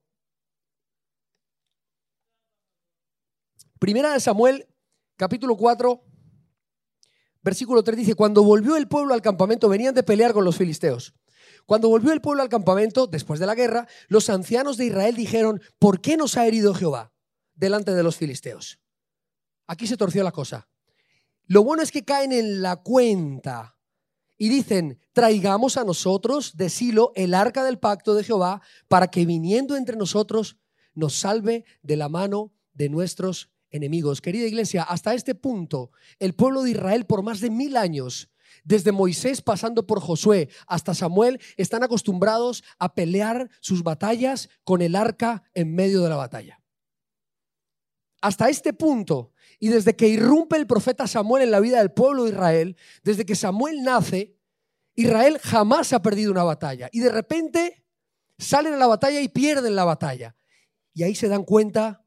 Primera 3.78 4.12
de 4.12 4.18
Samuel, 4.18 4.66
capítulo 5.14 5.56
4, 5.56 6.02
versículo 7.40 7.84
3 7.84 7.96
dice, 7.96 8.14
cuando 8.16 8.42
volvió 8.42 8.74
el 8.74 8.88
pueblo 8.88 9.14
al 9.14 9.22
campamento, 9.22 9.68
venían 9.68 9.94
de 9.94 10.02
pelear 10.02 10.32
con 10.32 10.44
los 10.44 10.56
filisteos. 10.56 11.14
Cuando 11.66 11.88
volvió 11.88 12.12
el 12.12 12.20
pueblo 12.20 12.42
al 12.42 12.48
campamento, 12.48 13.06
después 13.06 13.38
de 13.38 13.46
la 13.46 13.54
guerra, 13.54 13.86
los 14.08 14.28
ancianos 14.28 14.76
de 14.76 14.86
Israel 14.86 15.14
dijeron, 15.14 15.62
¿por 15.78 16.00
qué 16.00 16.16
nos 16.16 16.36
ha 16.36 16.48
herido 16.48 16.74
Jehová 16.74 17.12
delante 17.54 17.94
de 17.94 18.02
los 18.02 18.16
filisteos? 18.16 18.80
Aquí 19.68 19.86
se 19.86 19.96
torció 19.96 20.24
la 20.24 20.32
cosa. 20.32 20.66
Lo 21.46 21.62
bueno 21.62 21.82
es 21.82 21.92
que 21.92 22.04
caen 22.04 22.32
en 22.32 22.62
la 22.62 22.76
cuenta 22.76 23.76
y 24.36 24.48
dicen, 24.48 24.98
traigamos 25.12 25.76
a 25.76 25.84
nosotros 25.84 26.56
de 26.56 26.70
Silo 26.70 27.12
el 27.14 27.34
arca 27.34 27.64
del 27.64 27.78
pacto 27.78 28.14
de 28.14 28.24
Jehová 28.24 28.62
para 28.88 29.08
que 29.08 29.26
viniendo 29.26 29.76
entre 29.76 29.96
nosotros 29.96 30.56
nos 30.94 31.14
salve 31.14 31.64
de 31.82 31.96
la 31.96 32.08
mano 32.08 32.52
de 32.72 32.88
nuestros 32.88 33.50
enemigos. 33.70 34.20
Querida 34.20 34.46
iglesia, 34.46 34.82
hasta 34.82 35.14
este 35.14 35.34
punto 35.34 35.90
el 36.18 36.34
pueblo 36.34 36.62
de 36.62 36.70
Israel 36.70 37.04
por 37.04 37.22
más 37.22 37.40
de 37.40 37.50
mil 37.50 37.76
años, 37.76 38.30
desde 38.64 38.92
Moisés 38.92 39.42
pasando 39.42 39.86
por 39.86 40.00
Josué 40.00 40.48
hasta 40.66 40.94
Samuel, 40.94 41.40
están 41.56 41.82
acostumbrados 41.82 42.64
a 42.78 42.94
pelear 42.94 43.50
sus 43.60 43.82
batallas 43.82 44.48
con 44.64 44.82
el 44.82 44.96
arca 44.96 45.42
en 45.54 45.74
medio 45.74 46.02
de 46.02 46.08
la 46.08 46.16
batalla. 46.16 46.60
Hasta 48.20 48.48
este 48.48 48.72
punto 48.72 49.32
y 49.58 49.68
desde 49.68 49.96
que 49.96 50.08
irrumpe 50.08 50.56
el 50.56 50.66
profeta 50.66 51.06
Samuel 51.06 51.42
en 51.42 51.50
la 51.50 51.60
vida 51.60 51.78
del 51.78 51.90
pueblo 51.90 52.24
de 52.24 52.30
Israel, 52.30 52.76
desde 53.02 53.26
que 53.26 53.34
Samuel 53.34 53.82
nace, 53.82 54.36
Israel 54.94 55.38
jamás 55.38 55.92
ha 55.92 56.02
perdido 56.02 56.30
una 56.30 56.44
batalla. 56.44 56.88
Y 56.92 57.00
de 57.00 57.10
repente 57.10 57.84
salen 58.38 58.74
a 58.74 58.76
la 58.76 58.86
batalla 58.86 59.20
y 59.20 59.28
pierden 59.28 59.74
la 59.74 59.84
batalla. 59.84 60.36
Y 60.94 61.02
ahí 61.02 61.14
se 61.14 61.28
dan 61.28 61.44
cuenta 61.44 62.04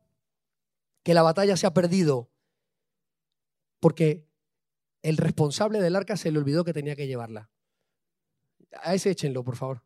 que 1.03 1.13
la 1.13 1.23
batalla 1.23 1.57
se 1.57 1.67
ha 1.67 1.73
perdido 1.73 2.29
porque 3.79 4.27
el 5.01 5.17
responsable 5.17 5.81
del 5.81 5.95
arca 5.95 6.15
se 6.15 6.31
le 6.31 6.37
olvidó 6.37 6.63
que 6.63 6.73
tenía 6.73 6.95
que 6.95 7.07
llevarla. 7.07 7.49
A 8.83 8.93
ese 8.93 9.09
échenlo, 9.09 9.43
por 9.43 9.57
favor. 9.57 9.83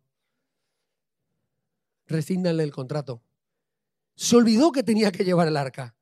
Resígnanle 2.05 2.63
el 2.63 2.71
contrato. 2.71 3.23
Se 4.15 4.35
olvidó 4.35 4.71
que 4.71 4.83
tenía 4.83 5.11
que 5.11 5.23
llevar 5.23 5.47
el 5.47 5.57
arca. 5.57 5.95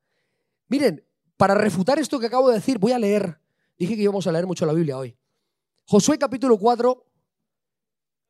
Miren, 0.68 1.06
para 1.36 1.54
refutar 1.54 1.98
esto 1.98 2.18
que 2.20 2.26
acabo 2.26 2.48
de 2.48 2.56
decir, 2.56 2.78
voy 2.78 2.92
a 2.92 2.98
leer. 2.98 3.38
Dije 3.78 3.96
que 3.96 4.02
íbamos 4.02 4.26
a 4.26 4.32
leer 4.32 4.46
mucho 4.46 4.66
la 4.66 4.72
Biblia 4.72 4.98
hoy. 4.98 5.16
Josué 5.86 6.18
capítulo 6.18 6.58
4, 6.58 7.06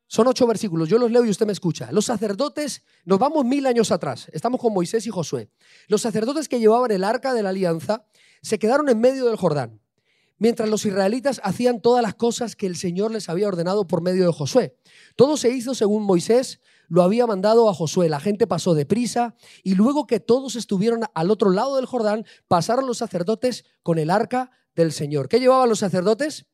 son 0.06 0.28
ocho 0.28 0.46
versículos, 0.46 0.88
yo 0.88 0.98
los 0.98 1.10
leo 1.10 1.24
y 1.24 1.30
usted 1.30 1.46
me 1.46 1.52
escucha. 1.52 1.90
Los 1.92 2.06
sacerdotes, 2.06 2.82
nos 3.04 3.18
vamos 3.18 3.44
mil 3.44 3.66
años 3.66 3.90
atrás, 3.90 4.28
estamos 4.32 4.60
con 4.60 4.72
Moisés 4.72 5.06
y 5.06 5.10
Josué. 5.10 5.50
Los 5.88 6.02
sacerdotes 6.02 6.48
que 6.48 6.60
llevaban 6.60 6.90
el 6.90 7.04
arca 7.04 7.34
de 7.34 7.42
la 7.42 7.50
alianza 7.50 8.06
se 8.42 8.58
quedaron 8.58 8.88
en 8.88 9.00
medio 9.00 9.26
del 9.26 9.36
Jordán, 9.36 9.80
mientras 10.38 10.68
los 10.68 10.84
israelitas 10.84 11.40
hacían 11.42 11.80
todas 11.80 12.02
las 12.02 12.14
cosas 12.14 12.54
que 12.54 12.66
el 12.66 12.76
Señor 12.76 13.12
les 13.12 13.28
había 13.28 13.48
ordenado 13.48 13.86
por 13.86 14.02
medio 14.02 14.26
de 14.26 14.32
Josué. 14.32 14.76
Todo 15.16 15.36
se 15.36 15.50
hizo 15.50 15.74
según 15.74 16.04
Moisés 16.04 16.60
lo 16.88 17.02
había 17.02 17.26
mandado 17.26 17.68
a 17.68 17.74
Josué. 17.74 18.08
La 18.08 18.20
gente 18.20 18.46
pasó 18.46 18.74
deprisa 18.74 19.34
y 19.62 19.74
luego 19.74 20.06
que 20.06 20.20
todos 20.20 20.56
estuvieron 20.56 21.02
al 21.14 21.30
otro 21.30 21.50
lado 21.50 21.76
del 21.76 21.86
Jordán, 21.86 22.24
pasaron 22.48 22.86
los 22.86 22.98
sacerdotes 22.98 23.64
con 23.82 23.98
el 23.98 24.10
arca 24.10 24.50
del 24.74 24.92
Señor. 24.92 25.28
¿Qué 25.28 25.40
llevaban 25.40 25.68
los 25.68 25.78
sacerdotes? 25.78 26.46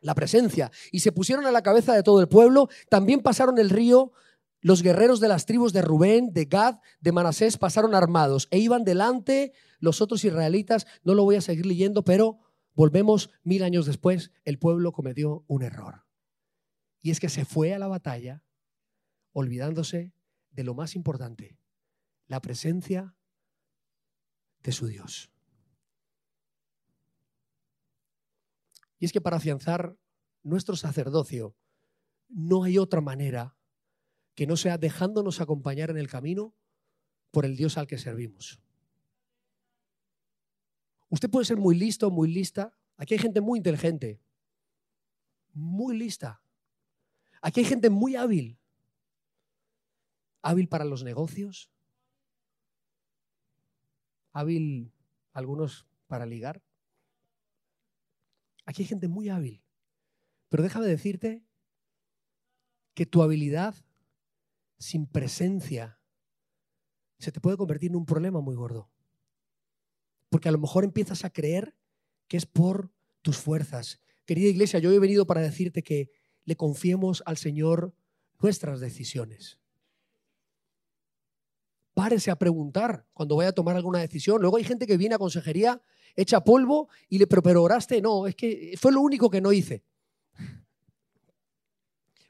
La 0.00 0.14
presencia. 0.14 0.70
Y 0.92 1.00
se 1.00 1.12
pusieron 1.12 1.46
a 1.46 1.52
la 1.52 1.62
cabeza 1.62 1.94
de 1.94 2.02
todo 2.02 2.20
el 2.20 2.28
pueblo. 2.28 2.68
También 2.88 3.20
pasaron 3.20 3.58
el 3.58 3.70
río. 3.70 4.12
Los 4.60 4.82
guerreros 4.82 5.20
de 5.20 5.28
las 5.28 5.46
tribus 5.46 5.72
de 5.72 5.82
Rubén, 5.82 6.32
de 6.32 6.46
Gad, 6.46 6.76
de 7.00 7.12
Manasés 7.12 7.58
pasaron 7.58 7.94
armados 7.94 8.48
e 8.50 8.58
iban 8.58 8.84
delante 8.84 9.52
los 9.78 10.00
otros 10.00 10.24
israelitas. 10.24 10.86
No 11.02 11.14
lo 11.14 11.24
voy 11.24 11.36
a 11.36 11.40
seguir 11.40 11.66
leyendo, 11.66 12.02
pero 12.04 12.38
volvemos 12.74 13.30
mil 13.42 13.62
años 13.62 13.86
después. 13.86 14.30
El 14.44 14.58
pueblo 14.58 14.92
cometió 14.92 15.44
un 15.48 15.62
error. 15.62 16.04
Y 17.02 17.10
es 17.10 17.20
que 17.20 17.28
se 17.28 17.44
fue 17.44 17.74
a 17.74 17.78
la 17.78 17.88
batalla 17.88 18.42
olvidándose 19.34 20.14
de 20.52 20.64
lo 20.64 20.74
más 20.74 20.94
importante, 20.94 21.58
la 22.26 22.40
presencia 22.40 23.14
de 24.62 24.72
su 24.72 24.86
Dios. 24.86 25.30
Y 28.98 29.04
es 29.04 29.12
que 29.12 29.20
para 29.20 29.36
afianzar 29.36 29.98
nuestro 30.42 30.76
sacerdocio 30.76 31.56
no 32.28 32.62
hay 32.62 32.78
otra 32.78 33.00
manera 33.00 33.56
que 34.34 34.46
no 34.46 34.56
sea 34.56 34.78
dejándonos 34.78 35.40
acompañar 35.40 35.90
en 35.90 35.98
el 35.98 36.08
camino 36.08 36.54
por 37.30 37.44
el 37.44 37.56
Dios 37.56 37.76
al 37.76 37.86
que 37.86 37.98
servimos. 37.98 38.60
Usted 41.08 41.28
puede 41.28 41.44
ser 41.44 41.58
muy 41.58 41.76
listo, 41.76 42.10
muy 42.10 42.32
lista. 42.32 42.76
Aquí 42.96 43.14
hay 43.14 43.20
gente 43.20 43.40
muy 43.40 43.58
inteligente, 43.58 44.20
muy 45.52 45.96
lista. 45.96 46.40
Aquí 47.42 47.60
hay 47.60 47.66
gente 47.66 47.90
muy 47.90 48.16
hábil 48.16 48.58
hábil 50.44 50.68
para 50.68 50.84
los 50.84 51.02
negocios, 51.02 51.70
hábil 54.32 54.92
algunos 55.32 55.86
para 56.06 56.26
ligar. 56.26 56.62
Aquí 58.66 58.82
hay 58.82 58.88
gente 58.88 59.08
muy 59.08 59.30
hábil, 59.30 59.64
pero 60.50 60.62
déjame 60.62 60.86
decirte 60.86 61.42
que 62.92 63.06
tu 63.06 63.22
habilidad 63.22 63.74
sin 64.78 65.06
presencia 65.06 65.98
se 67.18 67.32
te 67.32 67.40
puede 67.40 67.56
convertir 67.56 67.90
en 67.90 67.96
un 67.96 68.06
problema 68.06 68.40
muy 68.40 68.54
gordo. 68.54 68.90
Porque 70.28 70.50
a 70.50 70.52
lo 70.52 70.58
mejor 70.58 70.84
empiezas 70.84 71.24
a 71.24 71.30
creer 71.30 71.74
que 72.28 72.36
es 72.36 72.44
por 72.44 72.92
tus 73.22 73.38
fuerzas. 73.38 74.00
Querida 74.26 74.48
iglesia, 74.48 74.78
yo 74.78 74.92
he 74.92 74.98
venido 74.98 75.26
para 75.26 75.40
decirte 75.40 75.82
que 75.82 76.10
le 76.44 76.56
confiemos 76.56 77.22
al 77.24 77.38
Señor 77.38 77.94
nuestras 78.40 78.80
decisiones. 78.80 79.63
Párese 81.94 82.30
a 82.30 82.36
preguntar 82.36 83.06
cuando 83.12 83.36
vaya 83.36 83.50
a 83.50 83.52
tomar 83.52 83.76
alguna 83.76 84.00
decisión. 84.00 84.40
Luego 84.40 84.56
hay 84.56 84.64
gente 84.64 84.86
que 84.86 84.96
viene 84.96 85.14
a 85.14 85.18
consejería, 85.18 85.80
echa 86.16 86.42
polvo 86.42 86.88
y 87.08 87.18
le, 87.18 87.26
pero. 87.26 87.68
No, 88.02 88.26
es 88.26 88.34
que 88.34 88.74
fue 88.80 88.92
lo 88.92 89.00
único 89.00 89.30
que 89.30 89.40
no 89.40 89.52
hice. 89.52 89.84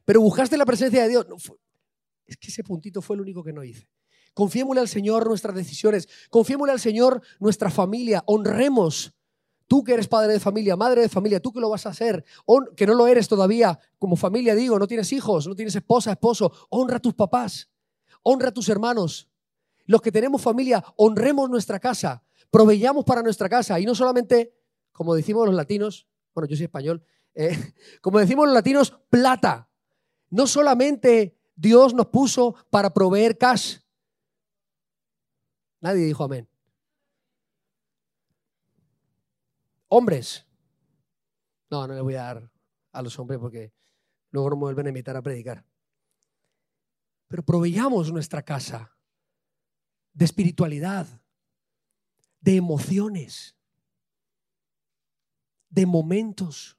Pero 0.05 0.21
buscaste 0.21 0.55
la 0.55 0.65
presencia 0.65 1.01
de 1.01 1.09
Dios. 1.09 1.25
es 2.27 2.37
que 2.37 2.47
ese 2.47 2.63
puntito 2.63 3.01
fue 3.01 3.17
lo 3.17 3.23
único 3.23 3.43
que 3.43 3.53
no 3.53 3.63
hice. 3.63 3.89
Confiémosle 4.35 4.81
al 4.81 4.87
Señor 4.87 5.27
nuestras 5.27 5.55
decisiones. 5.55 6.07
Confiémosle 6.29 6.73
al 6.73 6.79
Señor 6.79 7.21
nuestra 7.39 7.71
familia. 7.71 8.23
Honremos. 8.27 9.13
Tú 9.67 9.83
que 9.83 9.93
eres 9.93 10.07
padre 10.07 10.33
de 10.33 10.39
familia, 10.39 10.75
madre 10.75 11.01
de 11.01 11.09
familia, 11.09 11.39
tú 11.39 11.51
que 11.51 11.59
lo 11.59 11.71
vas 11.71 11.87
a 11.87 11.89
hacer, 11.89 12.23
que 12.75 12.85
no 12.85 12.93
lo 12.93 13.07
eres 13.07 13.27
todavía, 13.27 13.79
como 13.97 14.15
familia 14.15 14.53
digo, 14.53 14.77
no 14.77 14.85
tienes 14.85 15.11
hijos, 15.11 15.47
no 15.47 15.55
tienes 15.55 15.75
esposa, 15.75 16.11
esposo, 16.11 16.51
honra 16.69 16.97
a 16.97 16.99
tus 16.99 17.15
papás, 17.15 17.67
honra 18.21 18.49
a 18.49 18.53
tus 18.53 18.69
hermanos. 18.69 19.27
Los 19.85 20.01
que 20.01 20.11
tenemos 20.11 20.41
familia, 20.41 20.83
honremos 20.97 21.49
nuestra 21.49 21.79
casa, 21.79 22.23
proveyamos 22.49 23.05
para 23.05 23.21
nuestra 23.21 23.47
casa 23.49 23.79
y 23.79 23.85
no 23.85 23.95
solamente, 23.95 24.53
como 24.91 25.15
decimos 25.15 25.45
los 25.45 25.55
latinos, 25.55 26.07
bueno, 26.33 26.47
yo 26.47 26.55
soy 26.55 26.65
español, 26.65 27.03
eh, 27.33 27.73
como 28.01 28.19
decimos 28.19 28.45
los 28.45 28.53
latinos, 28.53 28.97
plata. 29.09 29.69
No 30.29 30.47
solamente 30.47 31.37
Dios 31.55 31.93
nos 31.93 32.07
puso 32.07 32.55
para 32.69 32.93
proveer 32.93 33.37
cash, 33.37 33.77
Nadie 35.85 36.05
dijo 36.05 36.23
amén. 36.23 36.49
Hombres. 39.87 40.47
No, 41.69 41.85
no 41.85 41.93
le 41.93 42.01
voy 42.01 42.15
a 42.15 42.23
dar 42.23 42.51
a 42.91 43.01
los 43.03 43.19
hombres 43.19 43.39
porque 43.39 43.71
luego 44.31 44.49
no 44.49 44.55
me 44.55 44.61
vuelven 44.61 44.87
a 44.87 44.89
invitar 44.89 45.15
a 45.15 45.21
predicar. 45.21 45.63
Pero 47.27 47.43
proveyamos 47.43 48.11
nuestra 48.11 48.41
casa 48.41 48.94
de 50.15 50.25
espiritualidad, 50.25 51.21
de 52.39 52.55
emociones, 52.55 53.55
de 55.69 55.85
momentos. 55.85 56.77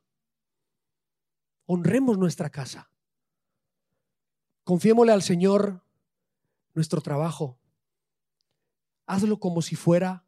Honremos 1.66 2.18
nuestra 2.18 2.50
casa. 2.50 2.90
Confiémosle 4.64 5.12
al 5.12 5.22
Señor 5.22 5.84
nuestro 6.74 7.00
trabajo, 7.00 7.60
hazlo 9.06 9.38
como 9.38 9.62
si 9.62 9.76
fuera 9.76 10.26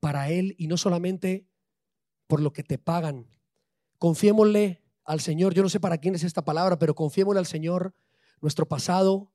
para 0.00 0.30
Él 0.30 0.54
y 0.56 0.68
no 0.68 0.76
solamente 0.76 1.48
por 2.26 2.40
lo 2.40 2.52
que 2.52 2.62
te 2.62 2.78
pagan. 2.78 3.28
Confiémosle 3.98 4.82
al 5.04 5.20
Señor, 5.20 5.54
yo 5.54 5.62
no 5.62 5.68
sé 5.68 5.80
para 5.80 5.98
quién 5.98 6.14
es 6.14 6.22
esta 6.22 6.44
palabra, 6.44 6.78
pero 6.78 6.94
confiémosle 6.94 7.40
al 7.40 7.46
Señor 7.46 7.94
nuestro 8.40 8.66
pasado, 8.66 9.32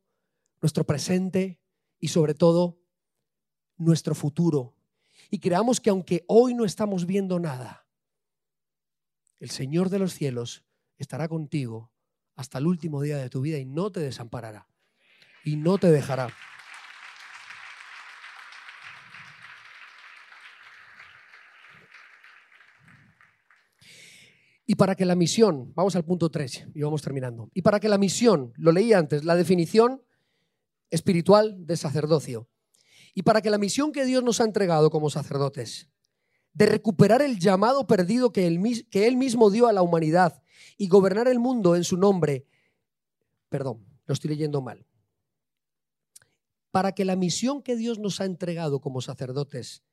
nuestro 0.62 0.86
presente 0.86 1.60
y 1.99 2.08
sobre 2.08 2.34
todo 2.34 2.79
nuestro 3.80 4.13
futuro. 4.13 4.76
Y 5.32 5.39
creamos 5.39 5.80
que 5.80 5.89
aunque 5.89 6.24
hoy 6.28 6.54
no 6.54 6.65
estamos 6.65 7.08
viendo 7.08 7.39
nada, 7.39 7.88
el 9.39 9.50
Señor 9.50 9.89
de 9.89 10.00
los 10.00 10.13
cielos 10.13 10.63
estará 10.98 11.28
contigo 11.28 11.92
hasta 12.36 12.60
el 12.60 12.68
último 12.68 13.02
día 13.02 13.18
de 13.18 13.30
tu 13.30 13.42
vida 13.42 13.58
y 13.58 13.65
no 13.65 13.92
te 13.92 14.02
desamparará 14.02 14.68
y 15.44 15.56
no 15.56 15.78
te 15.78 15.92
dejará. 15.92 16.30
Y 24.65 24.76
para 24.76 24.94
que 24.94 25.04
la 25.06 25.15
misión, 25.15 25.74
vamos 25.74 25.96
al 25.96 26.06
punto 26.06 26.30
3 26.30 26.68
y 26.76 26.82
vamos 26.84 27.02
terminando. 27.02 27.50
Y 27.56 27.63
para 27.63 27.80
que 27.80 27.89
la 27.89 27.98
misión, 27.98 28.54
lo 28.56 28.72
leí 28.72 28.94
antes, 28.94 29.24
la 29.24 29.36
definición 29.36 30.04
espiritual 30.92 31.65
de 31.65 31.76
sacerdocio. 31.76 32.48
Y 33.13 33.24
para 33.24 33.41
que 33.41 33.50
la 33.50 33.58
misión 33.58 33.91
que 33.91 34.06
Dios 34.06 34.24
nos 34.24 34.41
ha 34.41 34.43
entregado 34.43 34.89
como 34.89 35.10
sacerdotes, 35.10 35.89
de 36.54 36.65
recuperar 36.65 37.22
el 37.22 37.39
llamado 37.39 37.88
perdido 37.88 38.32
que 38.32 38.48
él, 38.48 38.60
mismo 39.17 39.50
dio 39.50 39.67
a 39.67 39.74
la 39.74 39.82
humanidad 39.82 40.41
y 40.78 40.88
gobernar 40.88 41.28
el 41.28 41.39
mundo 41.39 41.76
en 41.76 41.84
su 41.84 41.98
nombre, 41.98 42.45
perdón, 43.50 43.86
lo 44.06 44.13
estoy 44.13 44.32
leyendo 44.32 44.62
mal. 44.62 44.86
Para 46.72 46.91
que 46.93 47.06
la 47.06 47.15
misión 47.15 47.62
que 47.63 47.76
Dios 47.76 48.00
nos 48.00 48.22
ha 48.22 48.26
entregado 48.26 48.82
como 48.82 49.02
sacerdotes 49.02 49.84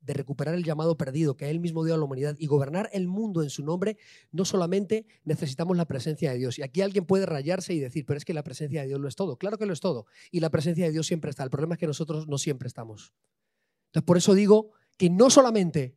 de 0.00 0.14
recuperar 0.14 0.54
el 0.54 0.64
llamado 0.64 0.96
perdido 0.96 1.36
que 1.36 1.50
Él 1.50 1.60
mismo 1.60 1.84
dio 1.84 1.94
a 1.94 1.98
la 1.98 2.04
humanidad 2.04 2.36
y 2.38 2.46
gobernar 2.46 2.88
el 2.92 3.06
mundo 3.06 3.42
en 3.42 3.50
su 3.50 3.64
nombre, 3.64 3.98
no 4.32 4.44
solamente 4.44 5.06
necesitamos 5.24 5.76
la 5.76 5.84
presencia 5.84 6.32
de 6.32 6.38
Dios. 6.38 6.58
Y 6.58 6.62
aquí 6.62 6.80
alguien 6.80 7.04
puede 7.04 7.26
rayarse 7.26 7.74
y 7.74 7.80
decir, 7.80 8.06
pero 8.06 8.16
es 8.16 8.24
que 8.24 8.32
la 8.32 8.42
presencia 8.42 8.80
de 8.80 8.88
Dios 8.88 9.00
lo 9.00 9.08
es 9.08 9.16
todo. 9.16 9.36
Claro 9.36 9.58
que 9.58 9.66
lo 9.66 9.72
es 9.72 9.80
todo. 9.80 10.06
Y 10.30 10.40
la 10.40 10.50
presencia 10.50 10.86
de 10.86 10.92
Dios 10.92 11.06
siempre 11.06 11.30
está. 11.30 11.44
El 11.44 11.50
problema 11.50 11.74
es 11.74 11.78
que 11.78 11.86
nosotros 11.86 12.26
no 12.28 12.38
siempre 12.38 12.66
estamos. 12.66 13.12
Entonces, 13.86 14.06
por 14.06 14.16
eso 14.16 14.34
digo 14.34 14.72
que 14.96 15.10
no 15.10 15.28
solamente 15.28 15.96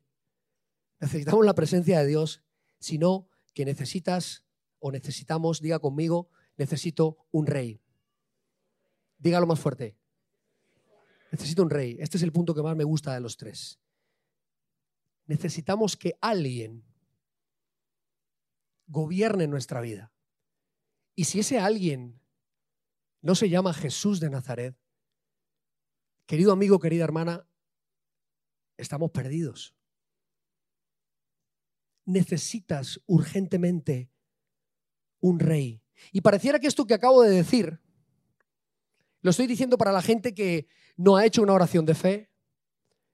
necesitamos 0.99 1.45
la 1.45 1.55
presencia 1.55 1.99
de 1.99 2.07
Dios, 2.07 2.43
sino 2.79 3.29
que 3.53 3.65
necesitas 3.65 4.43
o 4.79 4.91
necesitamos, 4.91 5.61
diga 5.61 5.79
conmigo, 5.79 6.29
necesito 6.57 7.17
un 7.31 7.45
rey. 7.47 7.79
Dígalo 9.17 9.47
más 9.47 9.59
fuerte. 9.59 9.95
Necesito 11.31 11.63
un 11.63 11.69
rey. 11.69 11.97
Este 11.99 12.17
es 12.17 12.23
el 12.23 12.33
punto 12.33 12.53
que 12.53 12.61
más 12.61 12.75
me 12.75 12.83
gusta 12.83 13.13
de 13.13 13.21
los 13.21 13.37
tres 13.37 13.79
necesitamos 15.25 15.95
que 15.97 16.17
alguien 16.21 16.83
gobierne 18.87 19.47
nuestra 19.47 19.81
vida. 19.81 20.13
Y 21.15 21.25
si 21.25 21.39
ese 21.39 21.59
alguien 21.59 22.21
no 23.21 23.35
se 23.35 23.49
llama 23.49 23.73
Jesús 23.73 24.19
de 24.19 24.29
Nazaret, 24.29 24.77
querido 26.25 26.51
amigo, 26.51 26.79
querida 26.79 27.03
hermana, 27.03 27.47
estamos 28.77 29.11
perdidos. 29.11 29.75
Necesitas 32.05 33.01
urgentemente 33.05 34.11
un 35.19 35.39
rey. 35.39 35.81
Y 36.11 36.21
pareciera 36.21 36.59
que 36.59 36.67
esto 36.67 36.85
que 36.85 36.93
acabo 36.93 37.21
de 37.21 37.29
decir, 37.29 37.79
lo 39.21 39.31
estoy 39.31 39.47
diciendo 39.47 39.77
para 39.77 39.93
la 39.93 40.01
gente 40.01 40.33
que 40.33 40.67
no 40.97 41.15
ha 41.15 41.25
hecho 41.25 41.41
una 41.41 41.53
oración 41.53 41.85
de 41.85 41.95
fe, 41.95 42.29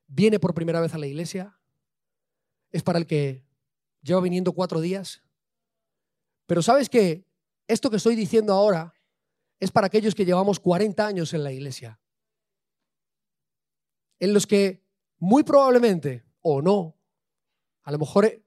viene 0.07 0.39
por 0.39 0.55
primera 0.55 0.81
vez 0.81 0.93
a 0.95 0.97
la 0.97 1.05
iglesia, 1.05 1.58
es 2.71 2.83
para 2.83 2.99
el 2.99 3.07
que 3.07 3.43
lleva 4.01 4.21
viniendo 4.21 4.53
cuatro 4.53 4.81
días. 4.81 5.21
Pero 6.45 6.61
sabes 6.61 6.89
que 6.89 7.25
esto 7.67 7.89
que 7.89 7.97
estoy 7.97 8.15
diciendo 8.15 8.53
ahora 8.53 8.93
es 9.59 9.71
para 9.71 9.87
aquellos 9.87 10.15
que 10.15 10.25
llevamos 10.25 10.59
40 10.59 11.05
años 11.05 11.33
en 11.33 11.43
la 11.43 11.51
iglesia, 11.51 11.99
en 14.19 14.33
los 14.33 14.47
que 14.47 14.83
muy 15.17 15.43
probablemente, 15.43 16.25
o 16.41 16.61
no, 16.61 16.97
a 17.83 17.91
lo 17.91 17.99
mejor 17.99 18.25
eh, 18.25 18.43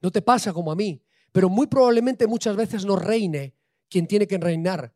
no 0.00 0.10
te 0.10 0.22
pasa 0.22 0.52
como 0.52 0.70
a 0.70 0.76
mí, 0.76 1.02
pero 1.32 1.48
muy 1.48 1.66
probablemente 1.66 2.26
muchas 2.26 2.56
veces 2.56 2.84
no 2.84 2.96
reine 2.96 3.56
quien 3.88 4.06
tiene 4.06 4.26
que 4.26 4.38
reinar, 4.38 4.94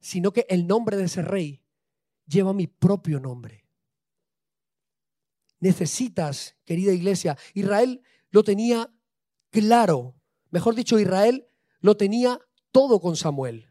sino 0.00 0.32
que 0.32 0.46
el 0.48 0.66
nombre 0.66 0.96
de 0.96 1.04
ese 1.04 1.22
rey 1.22 1.62
lleva 2.26 2.52
mi 2.52 2.66
propio 2.66 3.18
nombre 3.18 3.67
necesitas, 5.60 6.56
querida 6.64 6.92
iglesia. 6.92 7.36
Israel 7.54 8.02
lo 8.30 8.44
tenía 8.44 8.92
claro. 9.50 10.14
Mejor 10.50 10.74
dicho, 10.74 10.98
Israel 10.98 11.46
lo 11.80 11.96
tenía 11.96 12.40
todo 12.72 13.00
con 13.00 13.16
Samuel. 13.16 13.68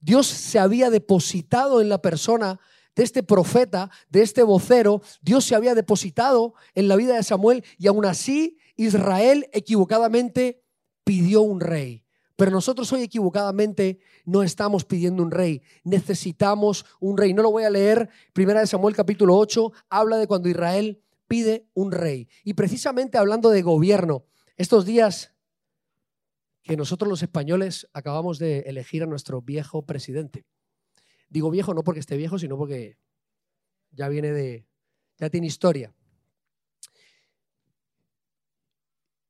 Dios 0.00 0.26
se 0.26 0.58
había 0.58 0.90
depositado 0.90 1.80
en 1.80 1.88
la 1.88 2.02
persona 2.02 2.60
de 2.94 3.02
este 3.02 3.22
profeta, 3.22 3.90
de 4.10 4.22
este 4.22 4.42
vocero, 4.42 5.00
Dios 5.22 5.44
se 5.44 5.54
había 5.54 5.74
depositado 5.74 6.54
en 6.74 6.88
la 6.88 6.96
vida 6.96 7.16
de 7.16 7.22
Samuel 7.22 7.64
y 7.78 7.86
aún 7.86 8.04
así 8.04 8.58
Israel 8.76 9.48
equivocadamente 9.52 10.62
pidió 11.04 11.42
un 11.42 11.60
rey. 11.60 12.04
Pero 12.36 12.50
nosotros 12.50 12.92
hoy 12.92 13.02
equivocadamente 13.02 14.00
no 14.24 14.42
estamos 14.42 14.84
pidiendo 14.84 15.22
un 15.22 15.30
rey, 15.30 15.62
necesitamos 15.84 16.84
un 16.98 17.16
rey. 17.16 17.34
No 17.34 17.42
lo 17.42 17.50
voy 17.50 17.64
a 17.64 17.70
leer, 17.70 18.08
primera 18.32 18.60
de 18.60 18.66
Samuel 18.66 18.96
capítulo 18.96 19.36
8 19.36 19.72
habla 19.88 20.16
de 20.16 20.26
cuando 20.26 20.48
Israel 20.48 21.00
pide 21.32 21.66
un 21.72 21.92
rey. 21.92 22.28
Y 22.44 22.52
precisamente 22.52 23.16
hablando 23.16 23.48
de 23.48 23.62
gobierno, 23.62 24.26
estos 24.58 24.84
días 24.84 25.34
que 26.60 26.76
nosotros 26.76 27.08
los 27.08 27.22
españoles 27.22 27.88
acabamos 27.94 28.38
de 28.38 28.58
elegir 28.66 29.02
a 29.02 29.06
nuestro 29.06 29.40
viejo 29.40 29.86
presidente. 29.86 30.44
Digo 31.30 31.50
viejo 31.50 31.72
no 31.72 31.84
porque 31.84 32.00
esté 32.00 32.18
viejo, 32.18 32.38
sino 32.38 32.58
porque 32.58 32.98
ya 33.92 34.10
viene 34.10 34.30
de, 34.30 34.68
ya 35.16 35.30
tiene 35.30 35.46
historia. 35.46 35.94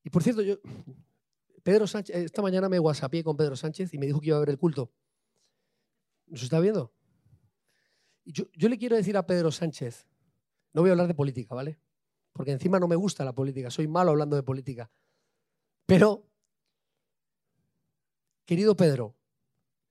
Y 0.02 0.10
por 0.10 0.24
cierto, 0.24 0.42
yo, 0.42 0.56
Pedro 1.62 1.86
Sánchez, 1.86 2.16
esta 2.16 2.42
mañana 2.42 2.68
me 2.68 2.80
whatsappié 2.80 3.22
con 3.22 3.36
Pedro 3.36 3.54
Sánchez 3.54 3.94
y 3.94 3.98
me 3.98 4.06
dijo 4.06 4.20
que 4.20 4.26
iba 4.26 4.38
a 4.38 4.40
ver 4.40 4.50
el 4.50 4.58
culto. 4.58 4.92
¿Nos 6.26 6.42
está 6.42 6.58
viendo? 6.58 6.92
Yo 8.24 8.68
le 8.68 8.76
quiero 8.76 8.96
decir 8.96 9.16
a 9.16 9.24
Pedro 9.24 9.52
Sánchez, 9.52 10.08
no 10.72 10.80
voy 10.80 10.90
a 10.90 10.94
hablar 10.94 11.06
de 11.06 11.14
política, 11.14 11.54
¿vale? 11.54 11.78
Porque 12.32 12.52
encima 12.52 12.78
no 12.78 12.88
me 12.88 12.96
gusta 12.96 13.24
la 13.24 13.34
política, 13.34 13.70
soy 13.70 13.88
malo 13.88 14.10
hablando 14.10 14.36
de 14.36 14.42
política. 14.42 14.90
Pero, 15.86 16.30
querido 18.46 18.76
Pedro, 18.76 19.16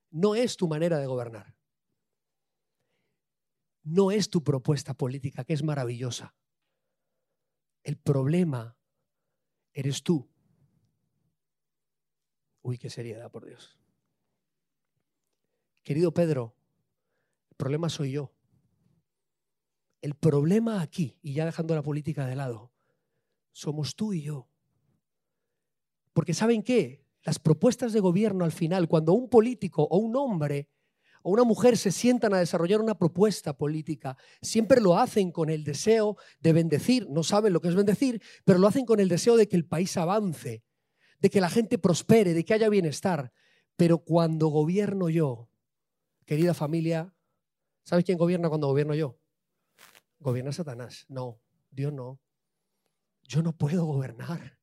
no 0.09 0.35
es 0.35 0.57
tu 0.57 0.67
manera 0.67 0.99
de 0.99 1.05
gobernar. 1.05 1.55
No 3.83 4.11
es 4.11 4.29
tu 4.29 4.43
propuesta 4.43 4.93
política, 4.93 5.43
que 5.43 5.53
es 5.53 5.63
maravillosa. 5.63 6.35
El 7.83 7.97
problema 7.97 8.77
eres 9.73 10.03
tú. 10.03 10.29
Uy, 12.61 12.77
qué 12.77 12.89
seriedad, 12.89 13.31
por 13.31 13.45
Dios. 13.45 13.79
Querido 15.83 16.13
Pedro, 16.13 16.55
el 17.49 17.57
problema 17.57 17.89
soy 17.89 18.11
yo. 18.11 18.33
El 20.01 20.15
problema 20.15 20.81
aquí, 20.81 21.17
y 21.21 21.33
ya 21.33 21.45
dejando 21.45 21.75
la 21.75 21.83
política 21.83 22.25
de 22.25 22.35
lado, 22.35 22.71
somos 23.51 23.95
tú 23.95 24.13
y 24.13 24.23
yo. 24.23 24.49
Porque 26.13 26.33
¿saben 26.33 26.63
qué? 26.63 27.05
Las 27.23 27.37
propuestas 27.39 27.93
de 27.93 27.99
gobierno 27.99 28.43
al 28.43 28.51
final, 28.51 28.87
cuando 28.87 29.13
un 29.13 29.29
político 29.29 29.83
o 29.83 29.97
un 29.97 30.15
hombre 30.15 30.69
o 31.21 31.29
una 31.29 31.43
mujer 31.43 31.77
se 31.77 31.91
sientan 31.91 32.33
a 32.33 32.39
desarrollar 32.39 32.81
una 32.81 32.97
propuesta 32.97 33.55
política, 33.55 34.17
siempre 34.41 34.81
lo 34.81 34.97
hacen 34.97 35.31
con 35.31 35.51
el 35.51 35.63
deseo 35.63 36.17
de 36.39 36.53
bendecir, 36.53 37.07
no 37.09 37.21
saben 37.21 37.53
lo 37.53 37.61
que 37.61 37.67
es 37.67 37.75
bendecir, 37.75 38.23
pero 38.43 38.57
lo 38.57 38.67
hacen 38.67 38.85
con 38.85 38.99
el 38.99 39.07
deseo 39.07 39.37
de 39.37 39.47
que 39.47 39.55
el 39.55 39.65
país 39.65 39.95
avance, 39.97 40.63
de 41.19 41.29
que 41.29 41.41
la 41.41 41.49
gente 41.49 41.77
prospere, 41.77 42.33
de 42.33 42.43
que 42.43 42.55
haya 42.55 42.69
bienestar. 42.69 43.31
Pero 43.75 43.99
cuando 43.99 44.47
gobierno 44.47 45.09
yo, 45.09 45.47
querida 46.25 46.55
familia, 46.55 47.13
¿sabes 47.83 48.03
quién 48.03 48.17
gobierna 48.17 48.49
cuando 48.49 48.67
gobierno 48.67 48.95
yo? 48.95 49.20
Gobierna 50.21 50.51
Satanás. 50.51 51.05
No, 51.09 51.41
Dios 51.71 51.91
no. 51.91 52.21
Yo 53.23 53.41
no 53.41 53.53
puedo 53.53 53.85
gobernar. 53.85 54.59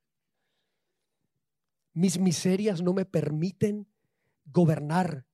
Mis 1.92 2.18
miserias 2.18 2.80
no 2.80 2.92
me 2.92 3.04
permiten 3.04 3.88
gobernar. 4.46 5.26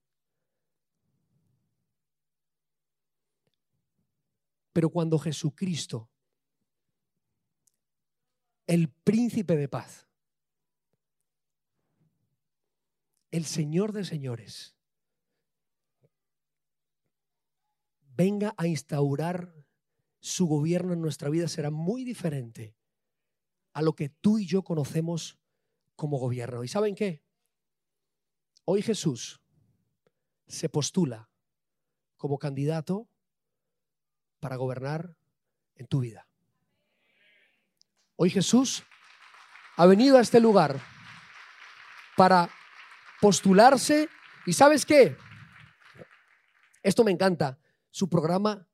Pero 4.72 4.88
cuando 4.88 5.18
Jesucristo, 5.18 6.10
el 8.66 8.88
príncipe 8.88 9.56
de 9.56 9.68
paz, 9.68 10.08
el 13.30 13.44
Señor 13.44 13.92
de 13.92 14.04
señores, 14.04 14.74
venga 18.16 18.54
a 18.56 18.66
instaurar 18.66 19.63
su 20.24 20.46
gobierno 20.46 20.94
en 20.94 21.02
nuestra 21.02 21.28
vida, 21.28 21.48
será 21.48 21.70
muy 21.70 22.02
diferente 22.02 22.74
a 23.74 23.82
lo 23.82 23.94
que 23.94 24.08
tú 24.08 24.38
y 24.38 24.46
yo 24.46 24.64
conocemos 24.64 25.38
como 25.96 26.16
gobierno. 26.16 26.64
¿Y 26.64 26.68
saben 26.68 26.94
qué? 26.94 27.22
Hoy 28.64 28.80
Jesús 28.80 29.42
se 30.46 30.70
postula 30.70 31.28
como 32.16 32.38
candidato 32.38 33.06
para 34.40 34.56
gobernar 34.56 35.14
en 35.74 35.86
tu 35.88 36.00
vida. 36.00 36.26
Hoy 38.16 38.30
Jesús 38.30 38.82
ha 39.76 39.84
venido 39.84 40.16
a 40.16 40.22
este 40.22 40.40
lugar 40.40 40.80
para 42.16 42.48
postularse 43.20 44.08
y 44.46 44.54
sabes 44.54 44.86
qué? 44.86 45.18
Esto 46.82 47.04
me 47.04 47.10
encanta. 47.10 47.58
Su 47.90 48.08
programa 48.08 48.66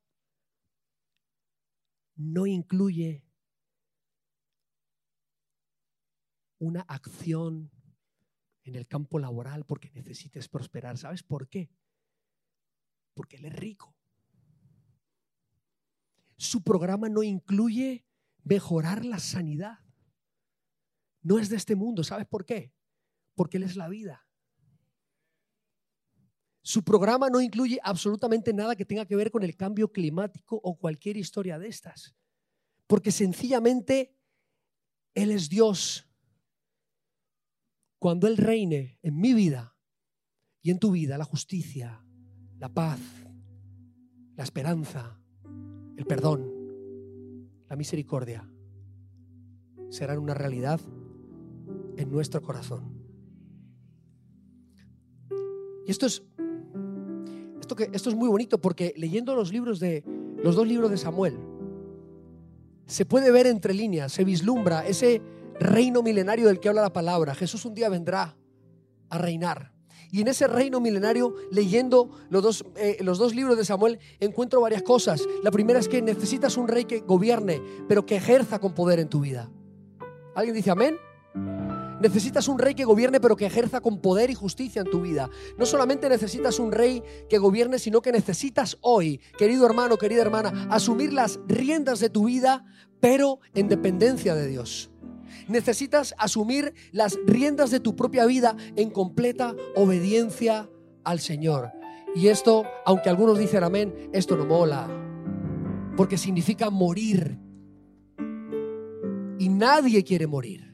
no 2.21 2.47
incluye 2.47 3.25
una 6.59 6.83
acción 6.83 7.71
en 8.63 8.75
el 8.75 8.87
campo 8.87 9.19
laboral 9.19 9.65
porque 9.65 9.91
necesites 9.91 10.47
prosperar. 10.47 10.99
¿Sabes 10.99 11.23
por 11.23 11.49
qué? 11.49 11.71
Porque 13.15 13.37
Él 13.37 13.47
es 13.47 13.57
rico. 13.57 13.97
Su 16.37 16.63
programa 16.63 17.09
no 17.09 17.23
incluye 17.23 18.05
mejorar 18.45 19.07
la 19.07 19.19
sanidad. 19.19 19.79
No 21.23 21.39
es 21.39 21.49
de 21.49 21.57
este 21.57 21.75
mundo. 21.75 22.05
¿Sabes 22.05 22.27
por 22.27 22.45
qué? 22.45 22.75
Porque 23.35 23.57
Él 23.57 23.63
es 23.63 23.77
la 23.77 23.89
vida. 23.89 24.29
Su 26.63 26.85
programa 26.85 27.31
no 27.31 27.41
incluye 27.41 27.79
absolutamente 27.83 28.53
nada 28.53 28.77
que 28.77 28.85
tenga 28.85 29.07
que 29.07 29.17
ver 29.17 29.31
con 29.31 29.43
el 29.43 29.57
cambio 29.57 29.91
climático 29.91 30.61
o 30.63 30.77
cualquier 30.77 31.17
historia 31.17 31.59
de 31.59 31.69
estas. 31.69 32.15
Porque 32.87 33.13
sencillamente 33.13 34.17
Él 35.15 35.31
es 35.31 35.49
Dios. 35.49 36.07
Cuando 37.99 38.27
Él 38.27 38.37
reine 38.37 38.99
en 39.03 39.19
mi 39.19 39.33
vida 39.33 39.77
y 40.63 40.71
en 40.71 40.79
tu 40.79 40.91
vida, 40.91 41.17
la 41.17 41.25
justicia, 41.25 42.05
la 42.59 42.69
paz, 42.69 43.01
la 44.37 44.45
esperanza, 44.45 45.19
el 45.97 46.05
perdón, 46.07 46.61
la 47.69 47.77
misericordia 47.77 48.51
serán 49.91 50.19
una 50.19 50.35
realidad 50.35 50.81
en 51.97 52.11
nuestro 52.11 52.43
corazón. 52.43 53.01
Y 55.87 55.91
esto 55.91 56.07
es, 56.07 56.23
esto, 57.71 57.77
que, 57.77 57.97
esto 57.97 58.11
es 58.11 58.17
muy 58.17 58.29
bonito 58.29 58.61
porque 58.61 58.93
leyendo 58.97 59.35
los 59.37 59.53
libros 59.53 59.79
de 59.79 60.03
los 60.43 60.57
dos 60.57 60.67
libros 60.67 60.91
de 60.91 60.97
Samuel, 60.97 61.39
se 62.87 63.05
puede 63.05 63.31
ver 63.31 63.47
entre 63.47 63.75
líneas, 63.75 64.13
se 64.13 64.25
vislumbra 64.25 64.85
ese 64.85 65.23
reino 65.61 66.03
milenario 66.03 66.49
del 66.49 66.59
que 66.59 66.69
habla 66.69 66.83
la 66.83 66.93
palabra. 66.93 67.35
Jesús 67.35 67.65
un 67.65 67.75
día 67.75 67.89
vendrá 67.89 68.37
a 69.09 69.19
reinar. 69.19 69.73
Y 70.11 70.23
en 70.23 70.29
ese 70.29 70.49
reino 70.49 70.81
milenario, 70.81 71.37
leyendo 71.53 72.11
los 72.31 72.43
dos, 72.43 72.65
eh, 72.75 72.97
los 73.03 73.19
dos 73.19 73.37
libros 73.37 73.57
de 73.57 73.65
Samuel, 73.65 74.01
encuentro 74.19 74.61
varias 74.61 74.83
cosas. 74.83 75.23
La 75.45 75.53
primera 75.53 75.79
es 75.79 75.89
que 75.89 76.03
necesitas 76.03 76.57
un 76.57 76.67
rey 76.67 76.85
que 76.85 77.01
gobierne, 77.01 77.63
pero 77.87 78.05
que 78.05 78.17
ejerza 78.17 78.59
con 78.59 78.75
poder 78.75 78.99
en 78.99 79.09
tu 79.09 79.21
vida. 79.21 79.49
¿Alguien 80.35 80.57
dice 80.57 80.73
amén? 80.73 80.97
Necesitas 82.01 82.49
un 82.49 82.59
rey 82.59 82.75
que 82.75 82.85
gobierne, 82.85 83.21
pero 83.21 83.37
que 83.37 83.47
ejerza 83.47 83.81
con 83.81 84.01
poder 84.01 84.31
y 84.31 84.35
justicia 84.35 84.83
en 84.83 84.91
tu 84.91 85.03
vida. 85.03 85.29
No 85.59 85.67
solamente 85.67 86.09
necesitas 86.09 86.59
un 86.59 86.73
rey 86.73 87.03
que 87.29 87.39
gobierne, 87.39 87.79
sino 87.79 88.01
que 88.01 88.13
necesitas 88.13 88.79
hoy, 88.81 89.21
querido 89.39 89.67
hermano, 89.67 89.99
querida 89.99 90.23
hermana, 90.23 90.67
asumir 90.71 91.13
las 91.13 91.41
riendas 91.47 92.01
de 92.01 92.11
tu 92.11 92.25
vida, 92.25 92.65
pero 93.01 93.41
en 93.55 93.69
dependencia 93.69 94.35
de 94.35 94.47
Dios 94.47 94.91
necesitas 95.49 96.15
asumir 96.19 96.75
las 96.93 97.19
riendas 97.27 97.71
de 97.71 97.81
tu 97.81 97.97
propia 97.97 98.27
vida 98.27 98.57
en 98.77 98.91
completa 98.91 99.55
obediencia 99.75 100.71
al 101.05 101.21
Señor. 101.21 101.73
Y 102.15 102.29
esto, 102.29 102.65
aunque 102.85 103.09
algunos 103.09 103.39
dicen 103.39 103.65
amén, 103.65 104.11
esto 104.13 104.37
no 104.37 104.47
mola, 104.47 104.89
porque 105.97 106.19
significa 106.19 106.71
morir. 106.71 107.39
Y 109.39 109.49
nadie 109.49 110.03
quiere 110.05 110.27
morir. 110.27 110.70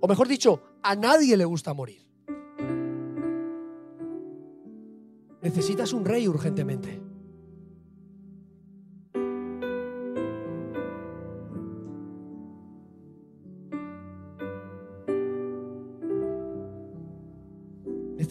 O 0.00 0.08
mejor 0.08 0.28
dicho, 0.28 0.62
a 0.82 0.94
nadie 0.94 1.36
le 1.36 1.44
gusta 1.44 1.74
morir. 1.74 2.02
Necesitas 5.42 5.92
un 5.92 6.04
rey 6.04 6.28
urgentemente. 6.28 7.08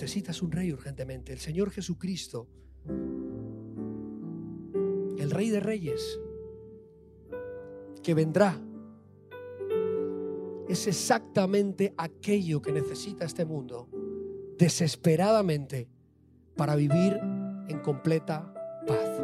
necesitas 0.07 0.41
un 0.41 0.51
rey 0.51 0.71
urgentemente. 0.71 1.33
El 1.33 1.39
Señor 1.39 1.71
Jesucristo, 1.71 2.47
el 5.17 5.31
Rey 5.31 5.49
de 5.49 5.59
Reyes, 5.59 6.19
que 8.03 8.13
vendrá, 8.13 8.61
es 10.67 10.87
exactamente 10.87 11.93
aquello 11.97 12.61
que 12.61 12.71
necesita 12.71 13.25
este 13.25 13.45
mundo 13.45 13.87
desesperadamente 14.57 15.87
para 16.55 16.75
vivir 16.75 17.19
en 17.67 17.79
completa 17.79 18.53
paz. 18.85 19.21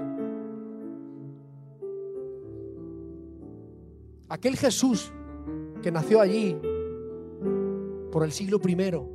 Aquel 4.30 4.58
Jesús 4.58 5.12
que 5.82 5.92
nació 5.92 6.22
allí 6.22 6.56
por 8.12 8.24
el 8.24 8.32
siglo 8.32 8.60
primero, 8.60 9.10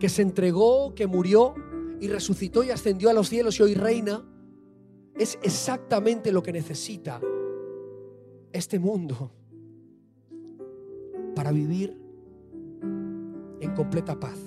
que 0.00 0.08
se 0.08 0.22
entregó, 0.22 0.94
que 0.94 1.06
murió 1.06 1.54
y 2.00 2.08
resucitó 2.08 2.64
y 2.64 2.70
ascendió 2.70 3.10
a 3.10 3.12
los 3.12 3.28
cielos 3.28 3.60
y 3.60 3.62
hoy 3.62 3.74
reina, 3.74 4.24
es 5.16 5.38
exactamente 5.42 6.32
lo 6.32 6.42
que 6.42 6.52
necesita 6.52 7.20
este 8.52 8.78
mundo 8.78 9.30
para 11.44 11.52
vivir 11.52 11.94
en 13.60 13.74
completa 13.74 14.18
paz. 14.18 14.38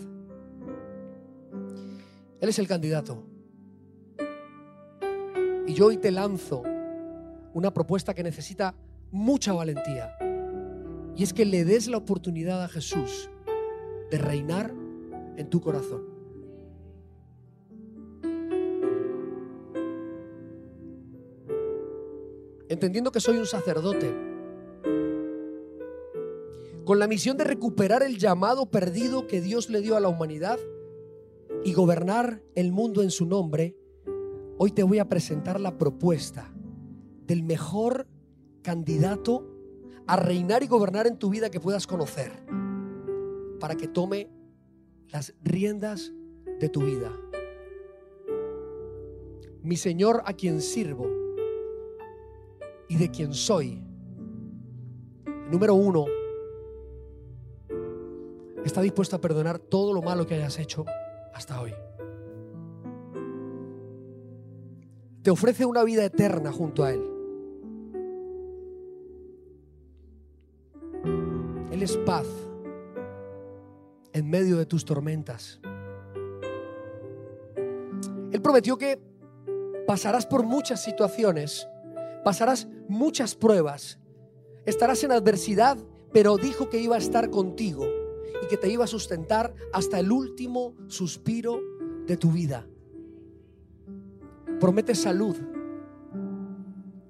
Él 2.42 2.50
es 2.50 2.58
el 2.58 2.68
candidato. 2.68 3.24
Y 5.68 5.76
yo 5.76 5.86
hoy 5.86 5.98
te 5.98 6.10
lanzo 6.10 6.64
una 7.54 7.72
propuesta 7.72 8.16
que 8.16 8.24
necesita 8.24 8.74
mucha 9.12 9.54
valentía. 9.54 10.18
Y 11.16 11.22
es 11.22 11.34
que 11.34 11.46
le 11.46 11.66
des 11.66 11.88
la 11.88 11.98
oportunidad 11.98 12.64
a 12.64 12.68
Jesús 12.68 13.30
de 14.10 14.18
reinar 14.18 14.74
en 15.36 15.50
tu 15.52 15.62
corazón. 15.62 16.02
Entendiendo 22.70 23.12
que 23.12 23.20
soy 23.20 23.38
un 23.38 23.46
sacerdote, 23.46 24.37
con 26.88 27.00
la 27.00 27.08
misión 27.08 27.36
de 27.36 27.44
recuperar 27.44 28.02
el 28.02 28.18
llamado 28.18 28.72
perdido 28.72 29.28
que 29.28 29.42
Dios 29.42 29.70
le 29.70 29.82
dio 29.82 29.98
a 29.98 30.00
la 30.00 30.08
humanidad 30.08 30.58
y 31.66 31.74
gobernar 31.74 32.42
el 32.56 32.72
mundo 32.72 33.04
en 33.04 33.12
su 33.12 33.26
nombre, 33.26 33.76
hoy 34.58 34.72
te 34.72 34.84
voy 34.84 35.00
a 35.00 35.10
presentar 35.10 35.60
la 35.60 35.78
propuesta 35.78 36.50
del 37.26 37.44
mejor 37.44 38.08
candidato 38.62 39.46
a 40.08 40.16
reinar 40.16 40.64
y 40.64 40.68
gobernar 40.68 41.08
en 41.08 41.18
tu 41.18 41.30
vida 41.30 41.50
que 41.50 41.60
puedas 41.60 41.88
conocer, 41.88 42.32
para 43.60 43.76
que 43.76 43.90
tome 43.90 44.30
las 45.10 45.34
riendas 45.44 46.14
de 46.62 46.70
tu 46.70 46.84
vida. 46.84 47.12
Mi 49.62 49.76
Señor 49.76 50.22
a 50.24 50.32
quien 50.32 50.62
sirvo 50.62 51.10
y 52.88 52.96
de 52.96 53.12
quien 53.12 53.34
soy. 53.34 53.84
Número 55.52 55.74
uno, 55.76 56.06
está 58.68 58.82
dispuesto 58.82 59.16
a 59.16 59.22
perdonar 59.22 59.60
todo 59.60 59.94
lo 59.94 60.02
malo 60.02 60.28
que 60.28 60.36
hayas 60.36 60.60
hecho 60.60 60.86
hasta 61.34 61.60
hoy. 61.60 61.74
Te 65.24 65.32
ofrece 65.32 65.66
una 65.66 65.84
vida 65.84 66.06
eterna 66.06 66.52
junto 66.52 66.84
a 66.84 66.92
Él. 66.92 67.02
Él 71.72 71.82
es 71.82 71.98
paz 71.98 72.28
en 74.14 74.30
medio 74.30 74.58
de 74.58 74.66
tus 74.66 74.86
tormentas. 74.86 75.60
Él 78.32 78.42
prometió 78.42 78.78
que 78.78 79.00
pasarás 79.86 80.26
por 80.26 80.44
muchas 80.44 80.84
situaciones, 80.84 81.68
pasarás 82.24 82.68
muchas 82.88 83.36
pruebas, 83.36 84.00
estarás 84.66 85.04
en 85.04 85.12
adversidad, 85.12 85.78
pero 86.12 86.38
dijo 86.38 86.70
que 86.70 86.80
iba 86.80 86.96
a 86.96 87.00
estar 87.00 87.30
contigo 87.30 87.86
y 88.44 88.48
que 88.48 88.58
te 88.58 88.70
iba 88.70 88.84
a 88.84 88.88
sustentar 88.88 89.54
hasta 89.74 90.00
el 90.00 90.12
último 90.12 90.76
suspiro 90.88 91.60
de 92.06 92.18
tu 92.18 92.32
vida. 92.32 92.66
Promete 94.60 94.96
salud 94.96 95.36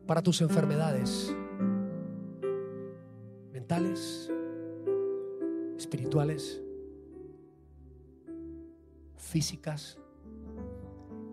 para 0.05 0.21
tus 0.21 0.41
enfermedades 0.41 1.35
mentales, 3.51 4.31
espirituales, 5.77 6.61
físicas, 9.17 9.97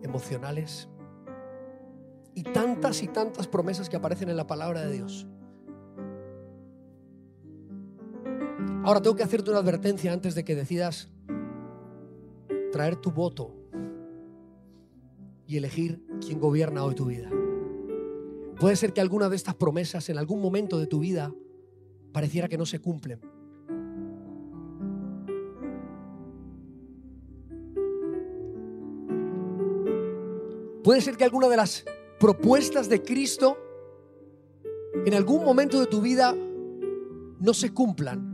emocionales 0.03 0.89
y 2.35 2.43
tantas 2.43 3.03
y 3.03 3.09
tantas 3.09 3.47
promesas 3.47 3.89
que 3.89 3.97
aparecen 3.97 4.29
en 4.29 4.37
la 4.37 4.47
palabra 4.47 4.83
de 4.83 4.93
Dios. 4.93 5.27
Ahora 8.85 9.01
tengo 9.01 9.17
que 9.17 9.23
hacerte 9.23 9.49
una 9.51 9.61
advertencia 9.61 10.13
antes 10.13 10.35
de 10.35 10.45
que 10.45 10.55
decidas 10.55 11.09
traer 12.71 12.97
tu 12.97 13.11
voto 13.11 13.51
y 15.47 15.57
elegir 15.57 16.05
quién 16.21 16.39
gobierna 16.39 16.85
hoy 16.85 16.95
tu 16.95 17.07
vida. 17.07 17.31
Puede 18.61 18.77
ser 18.77 18.93
que 18.93 19.01
alguna 19.01 19.31
de 19.31 19.37
estas 19.37 19.55
promesas 19.55 20.11
en 20.11 20.19
algún 20.19 20.43
momento 20.43 20.79
de 20.79 20.87
tu 20.87 20.99
vida 20.99 21.33
pareciera 22.13 22.47
que 22.47 22.59
no 22.59 22.67
se 22.67 22.79
cumplen. 22.79 23.23
Puede 30.83 31.01
ser 31.01 31.17
que 31.17 31.25
alguna 31.25 31.49
de 31.49 31.57
las 31.57 31.87
propuestas 32.21 32.91
de 32.91 33.03
Cristo 33.03 33.57
en 35.07 35.15
algún 35.15 35.43
momento 35.43 35.81
de 35.81 35.87
tu 35.87 36.03
vida 36.03 36.37
no 37.41 37.55
se 37.55 37.73
cumplan. 37.73 38.34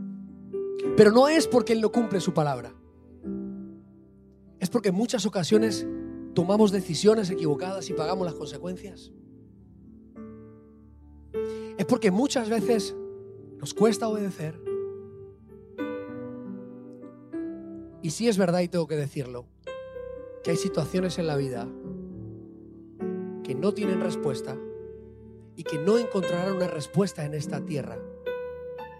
Pero 0.95 1.11
no 1.11 1.27
es 1.27 1.47
porque 1.47 1.73
Él 1.73 1.81
no 1.81 1.91
cumple 1.91 2.19
su 2.19 2.33
palabra. 2.33 2.73
Es 4.59 4.69
porque 4.69 4.89
en 4.89 4.95
muchas 4.95 5.25
ocasiones 5.25 5.87
tomamos 6.33 6.71
decisiones 6.71 7.29
equivocadas 7.29 7.89
y 7.89 7.93
pagamos 7.93 8.25
las 8.25 8.35
consecuencias. 8.35 9.11
Es 11.77 11.85
porque 11.85 12.11
muchas 12.11 12.49
veces 12.49 12.95
nos 13.57 13.73
cuesta 13.73 14.07
obedecer. 14.07 14.59
Y 18.03 18.11
sí 18.11 18.27
es 18.27 18.37
verdad 18.37 18.61
y 18.61 18.67
tengo 18.67 18.87
que 18.87 18.95
decirlo, 18.95 19.45
que 20.43 20.51
hay 20.51 20.57
situaciones 20.57 21.19
en 21.19 21.27
la 21.27 21.35
vida 21.35 21.67
que 23.43 23.53
no 23.55 23.73
tienen 23.73 24.01
respuesta 24.01 24.57
y 25.55 25.63
que 25.63 25.77
no 25.77 25.97
encontrarán 25.97 26.55
una 26.55 26.67
respuesta 26.67 27.25
en 27.25 27.33
esta 27.33 27.63
tierra, 27.63 27.99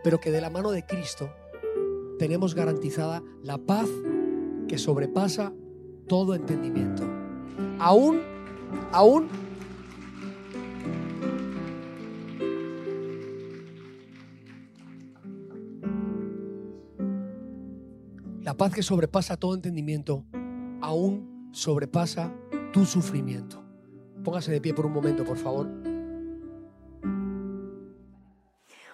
pero 0.03 0.19
que 0.19 0.31
de 0.31 0.41
la 0.41 0.49
mano 0.49 0.71
de 0.71 0.85
Cristo 0.85 1.31
tenemos 2.21 2.53
garantizada 2.53 3.23
la 3.41 3.57
paz 3.57 3.89
que 4.67 4.77
sobrepasa 4.77 5.51
todo 6.07 6.35
entendimiento. 6.35 7.01
Aún, 7.79 8.19
aún 8.91 9.27
la 18.43 18.55
paz 18.55 18.71
que 18.71 18.83
sobrepasa 18.83 19.35
todo 19.35 19.55
entendimiento, 19.55 20.23
aún 20.79 21.49
sobrepasa 21.53 22.31
tu 22.71 22.85
sufrimiento. 22.85 23.63
Póngase 24.23 24.51
de 24.51 24.61
pie 24.61 24.75
por 24.75 24.85
un 24.85 24.93
momento, 24.93 25.23
por 25.23 25.37
favor. 25.37 25.90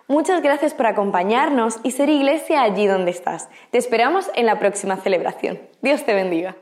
Muchas 0.09 0.41
gracias 0.41 0.73
por 0.73 0.85
acompañarnos 0.85 1.79
y 1.83 1.91
ser 1.91 2.07
iglesia 2.07 2.61
allí 2.61 2.87
donde 2.87 3.11
estás. 3.11 3.49
Te 3.71 3.77
esperamos 3.77 4.31
en 4.35 4.45
la 4.45 4.57
próxima 4.57 4.95
celebración. 4.95 5.59
Dios 5.81 6.05
te 6.05 6.13
bendiga. 6.13 6.55